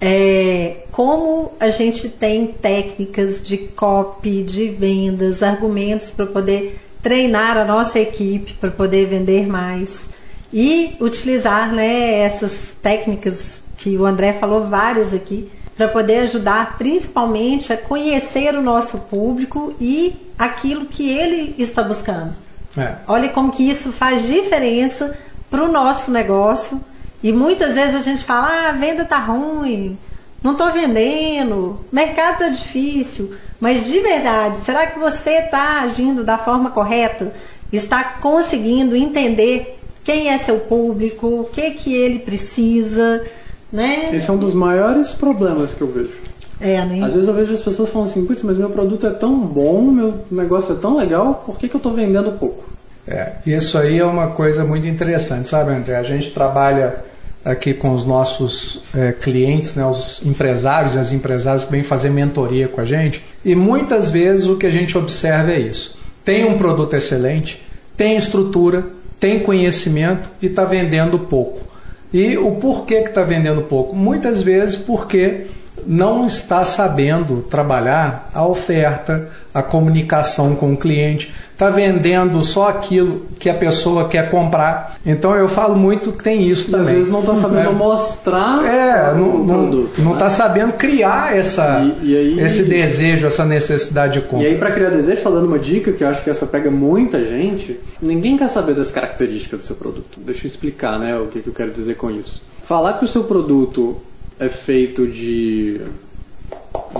[0.00, 7.64] É, como a gente tem técnicas de copy, de vendas, argumentos para poder treinar a
[7.64, 10.10] nossa equipe para poder vender mais
[10.52, 17.72] e utilizar né, essas técnicas que o André falou várias aqui para poder ajudar principalmente
[17.72, 22.34] a conhecer o nosso público e aquilo que ele está buscando.
[22.76, 22.96] É.
[23.06, 25.16] Olha como que isso faz diferença
[25.48, 26.80] para o nosso negócio.
[27.22, 29.98] E muitas vezes a gente fala, ah, a venda tá ruim,
[30.42, 33.34] não estou vendendo, mercado tá difícil.
[33.58, 37.32] Mas de verdade, será que você está agindo da forma correta?
[37.72, 43.24] Está conseguindo entender quem é seu público, o que que ele precisa,
[43.70, 44.08] né?
[44.12, 46.28] Esse é um dos maiores problemas que eu vejo.
[46.60, 47.04] É, né?
[47.04, 49.82] Às vezes eu vejo as pessoas falando assim, putz, mas meu produto é tão bom,
[49.82, 52.64] meu negócio é tão legal, por que, que eu estou vendendo pouco?
[53.06, 55.96] É, isso aí é uma coisa muito interessante, sabe, André?
[55.96, 57.04] A gente trabalha
[57.48, 62.10] aqui com os nossos é, clientes, né, os empresários e as empresárias que vêm fazer
[62.10, 65.98] mentoria com a gente, e muitas vezes o que a gente observa é isso.
[66.22, 67.62] Tem um produto excelente,
[67.96, 68.86] tem estrutura,
[69.18, 71.66] tem conhecimento e está vendendo pouco.
[72.12, 73.96] E o porquê que está vendendo pouco?
[73.96, 75.46] Muitas vezes porque
[75.90, 83.22] não está sabendo trabalhar a oferta, a comunicação com o cliente, está vendendo só aquilo
[83.38, 84.96] que a pessoa quer comprar.
[85.04, 86.86] Então eu falo muito que tem isso E também.
[86.86, 87.72] às vezes não está sabendo É.
[87.72, 90.00] mostrar É, o não, produto.
[90.02, 90.18] não né?
[90.18, 94.46] tá sabendo criar essa, E- e aí- esse desejo, essa necessidade de E compra.
[94.46, 97.24] aí, para criar desejo, só dando uma dica que eu acho que essa pega muita
[97.24, 97.80] gente.
[98.00, 100.20] Ninguém quer saber das características do seu produto.
[100.20, 102.42] Deixa eu explicar, né, o que, que eu quero dizer com isso.
[102.64, 103.96] Falar que o seu produto
[104.38, 105.80] é feito de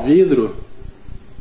[0.04, 0.56] vidro,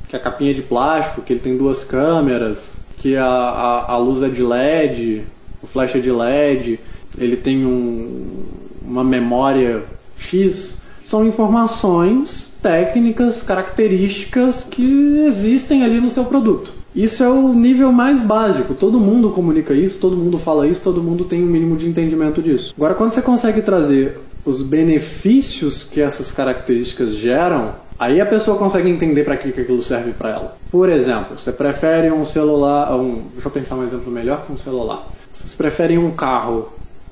[0.08, 3.98] que a capinha é de plástico, que ele tem duas câmeras, que a, a, a
[3.98, 5.24] luz é de LED,
[5.62, 6.80] o flash é de LED,
[7.18, 8.44] ele tem um,
[8.86, 9.84] uma memória
[10.18, 16.74] X, são informações técnicas, características que existem ali no seu produto.
[16.96, 18.74] Isso é o nível mais básico.
[18.74, 22.42] Todo mundo comunica isso, todo mundo fala isso, todo mundo tem um mínimo de entendimento
[22.42, 22.74] disso.
[22.76, 28.90] Agora, quando você consegue trazer os benefícios que essas características geram, aí a pessoa consegue
[28.90, 30.58] entender para que, que aquilo serve para ela.
[30.72, 34.58] Por exemplo, você prefere um celular, um, deixa eu pensar um exemplo melhor que um
[34.58, 35.06] celular.
[35.30, 36.70] Vocês preferem um carro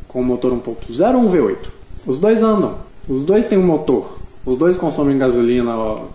[0.07, 1.57] com motor 1.0 ou um V8?
[2.07, 2.75] Os dois andam,
[3.05, 6.05] os dois têm um motor, os dois consomem gasolina, ó,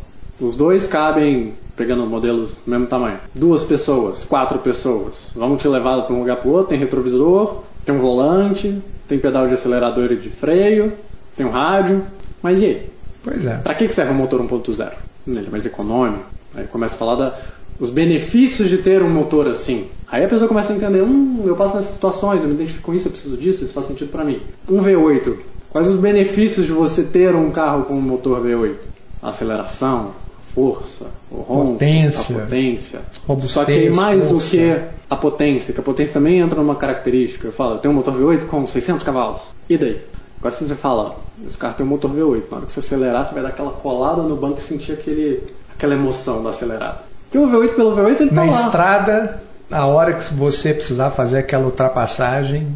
[0.41, 3.19] os dois cabem, pegando modelos do mesmo tamanho.
[3.35, 5.33] Duas pessoas, quatro pessoas.
[5.37, 9.19] Vamos te levar para um lugar para o outro, tem retrovisor, tem um volante, tem
[9.19, 10.95] pedal de acelerador e de freio,
[11.41, 12.05] tem um rádio.
[12.43, 12.91] Mas e aí?
[13.23, 13.57] Pois é.
[13.57, 14.93] Para que serve o motor 1.0?
[15.27, 16.25] Ele é mais econômico.
[16.55, 17.39] Aí começa a falar da,
[17.79, 19.87] os benefícios de ter um motor assim.
[20.11, 22.95] Aí a pessoa começa a entender, hum, eu passo nessas situações, eu me identifico com
[22.95, 24.41] isso, eu preciso disso, isso faz sentido para mim.
[24.69, 25.37] Um V8.
[25.71, 28.75] Quais os benefícios de você ter um carro com um motor V8?
[29.23, 30.11] A aceleração,
[30.55, 33.01] força, o ronco, Potência, a potência.
[33.27, 34.57] robustez, Só que mais do força.
[34.57, 34.77] que
[35.09, 37.47] a potência, que a potência também entra numa característica.
[37.47, 39.43] Eu falo, eu tenho um motor V8 com 600 cavalos.
[39.69, 40.01] E daí?
[40.41, 41.17] Agora se você fala,
[41.47, 43.71] esse carro tem um motor V8, na hora que você acelerar, você vai dar aquela
[43.73, 45.43] colada no banco e sentir aquele,
[45.77, 47.03] aquela emoção da acelerada.
[47.31, 48.49] Porque o V8 pelo V8 ele tá Na lá.
[48.49, 52.67] estrada, a hora que você precisar fazer aquela ultrapassagem,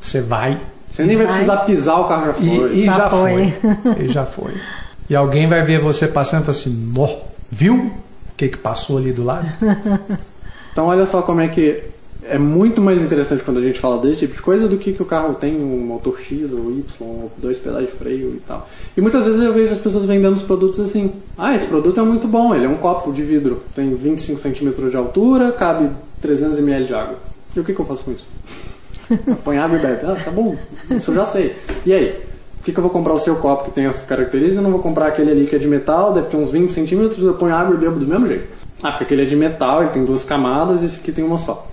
[0.00, 0.58] você vai
[0.88, 1.34] Você nem vai Vai.
[1.34, 2.72] precisar pisar, o carro já e, foi.
[2.76, 3.50] e Já já, foi.
[3.50, 3.94] foi.
[4.04, 4.54] E já foi.
[5.08, 7.08] E alguém vai ver você passando e fala assim, Nó,
[7.50, 7.90] viu o
[8.36, 9.46] que, que passou ali do lado?
[10.72, 11.89] Então olha só como é que
[12.30, 15.02] é muito mais interessante quando a gente fala desse tipo de coisa do que que
[15.02, 18.68] o carro tem um motor X ou Y, ou dois pedais de freio e tal.
[18.96, 22.02] E muitas vezes eu vejo as pessoas vendendo os produtos assim: ah, esse produto é
[22.02, 26.58] muito bom, ele é um copo de vidro, tem 25 centímetros de altura, cabe 300
[26.58, 27.18] ml de água.
[27.54, 28.28] E o que, que eu faço com isso?
[29.44, 30.06] Põe água e bebe.
[30.06, 30.56] Ah, tá bom,
[30.90, 31.56] isso eu já sei.
[31.84, 32.30] E aí?
[32.58, 34.70] Por que, que eu vou comprar o seu copo que tem essas características e não
[34.70, 37.54] vou comprar aquele ali que é de metal, deve ter uns 20 centímetros, eu ponho
[37.54, 38.44] água e bebo do mesmo jeito?
[38.82, 41.38] Ah, porque aquele é de metal, ele tem duas camadas e esse aqui tem uma
[41.38, 41.69] só.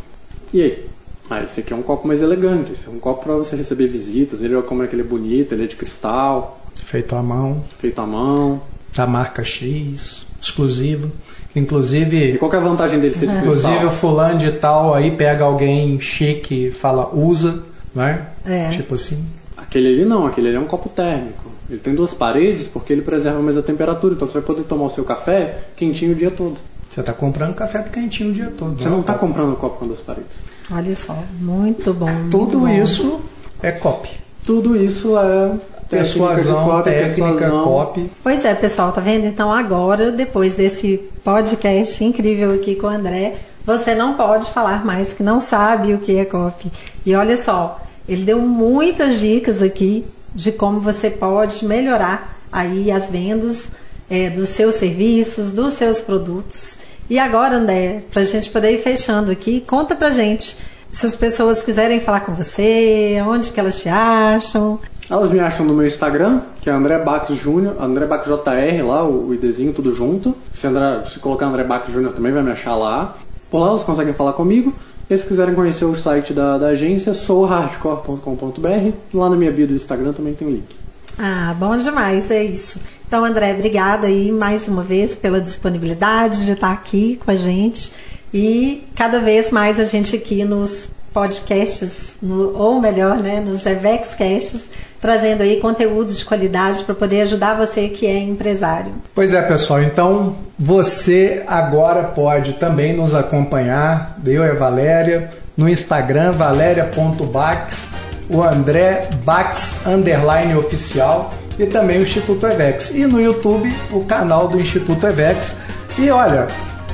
[0.57, 0.85] E aí?
[1.29, 3.85] Ah, esse aqui é um copo mais elegante, esse é um copo para você receber
[3.85, 7.21] visitas, ele é como é que ele é bonito, ele é de cristal, Feito à
[7.21, 8.61] mão, feito à mão.
[8.95, 11.11] da marca X, exclusivo.
[11.55, 13.71] E Inclusive, qual que é a vantagem dele ser de cristal?
[13.71, 18.25] inclusive o fulano de tal aí pega alguém chique e fala usa, né?
[18.43, 18.69] É.
[18.69, 19.27] Tipo assim.
[19.55, 21.51] Aquele ali não, aquele ali é um copo térmico.
[21.69, 24.85] Ele tem duas paredes porque ele preserva mais a temperatura, então você vai poder tomar
[24.85, 26.57] o seu café quentinho o dia todo.
[26.97, 28.75] Você tá comprando café quentinho o dia todo.
[28.75, 28.95] Você né?
[28.95, 30.37] não está comprando o copo com duas paredes.
[30.71, 32.09] Olha só, muito bom.
[32.09, 32.67] muito Tudo bom.
[32.67, 33.21] isso
[33.61, 34.09] é copy.
[34.43, 35.51] Tudo isso é
[35.87, 38.09] Persuasão, técnica, técnica copy.
[38.23, 39.27] Pois é, pessoal, tá vendo?
[39.27, 45.13] Então agora, depois desse podcast incrível aqui com o André, você não pode falar mais
[45.13, 46.71] que não sabe o que é copy.
[47.05, 47.79] E olha só,
[48.09, 53.69] ele deu muitas dicas aqui de como você pode melhorar aí as vendas
[54.09, 56.86] é, dos seus serviços, dos seus produtos.
[57.09, 60.57] E agora, André, para a gente poder ir fechando aqui, conta pra gente
[60.91, 64.79] se as pessoas quiserem falar com você, onde que elas te acham.
[65.09, 69.03] Elas me acham no meu Instagram, que é André Bacos Júnior, André Bacos JR lá,
[69.03, 70.35] o, o IDzinho, tudo junto.
[70.51, 73.15] Se, André, se colocar André Bacos Júnior também vai me achar lá.
[73.49, 74.73] Por lá elas conseguem falar comigo.
[75.09, 78.91] E se quiserem conhecer o site da, da agência, souhardcore.com.br.
[79.13, 80.86] Lá na minha bio do Instagram também tem o um link.
[81.17, 82.79] Ah, bom demais, é isso.
[83.07, 87.93] Então, André, obrigada aí mais uma vez pela disponibilidade de estar aqui com a gente.
[88.33, 94.69] E cada vez mais a gente aqui nos podcasts, no, ou melhor, né, nos EvexCasts,
[95.01, 98.91] trazendo aí conteúdos de qualidade para poder ajudar você que é empresário.
[99.15, 99.81] Pois é, pessoal.
[99.81, 107.93] Então, você agora pode também nos acompanhar, eu e a Valéria, no Instagram, valéria.bax,
[108.29, 112.91] o André Bax underline oficial e também o Instituto Evex.
[112.91, 115.57] E no YouTube, o canal do Instituto Evex.
[115.97, 116.47] E olha,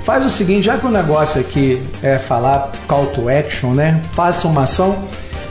[0.06, 4.02] faz o seguinte, já que o negócio aqui é falar call to action, né?
[4.14, 5.04] Faça uma ação.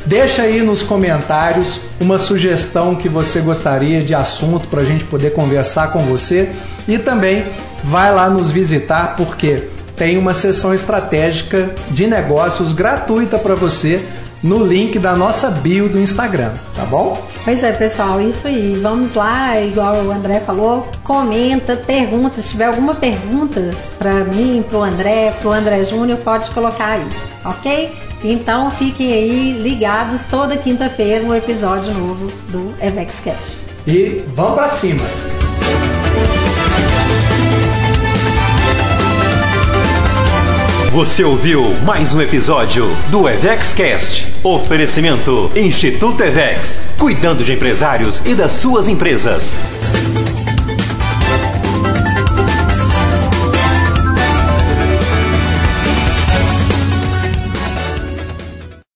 [0.04, 5.32] Deixa aí nos comentários uma sugestão que você gostaria de assunto para a gente poder
[5.32, 6.50] conversar com você
[6.88, 7.46] e também
[7.84, 14.04] vai lá nos visitar porque tem uma sessão estratégica de negócios gratuita para você
[14.42, 17.20] no link da nossa bio do Instagram, tá bom?
[17.44, 18.78] Pois é, pessoal, isso aí.
[18.82, 22.40] Vamos lá, igual o André falou, comenta, pergunta.
[22.40, 26.92] Se tiver alguma pergunta para mim, para o André, para o André Júnior, pode colocar
[26.92, 27.06] aí,
[27.44, 27.92] ok?
[28.24, 33.64] Então fiquem aí ligados toda quinta-feira no episódio novo do Evex Cash.
[33.86, 35.41] E vamos para cima!
[40.92, 44.26] Você ouviu mais um episódio do EvexCast.
[44.42, 49.62] Oferecimento Instituto Evex, cuidando de empresários e das suas empresas.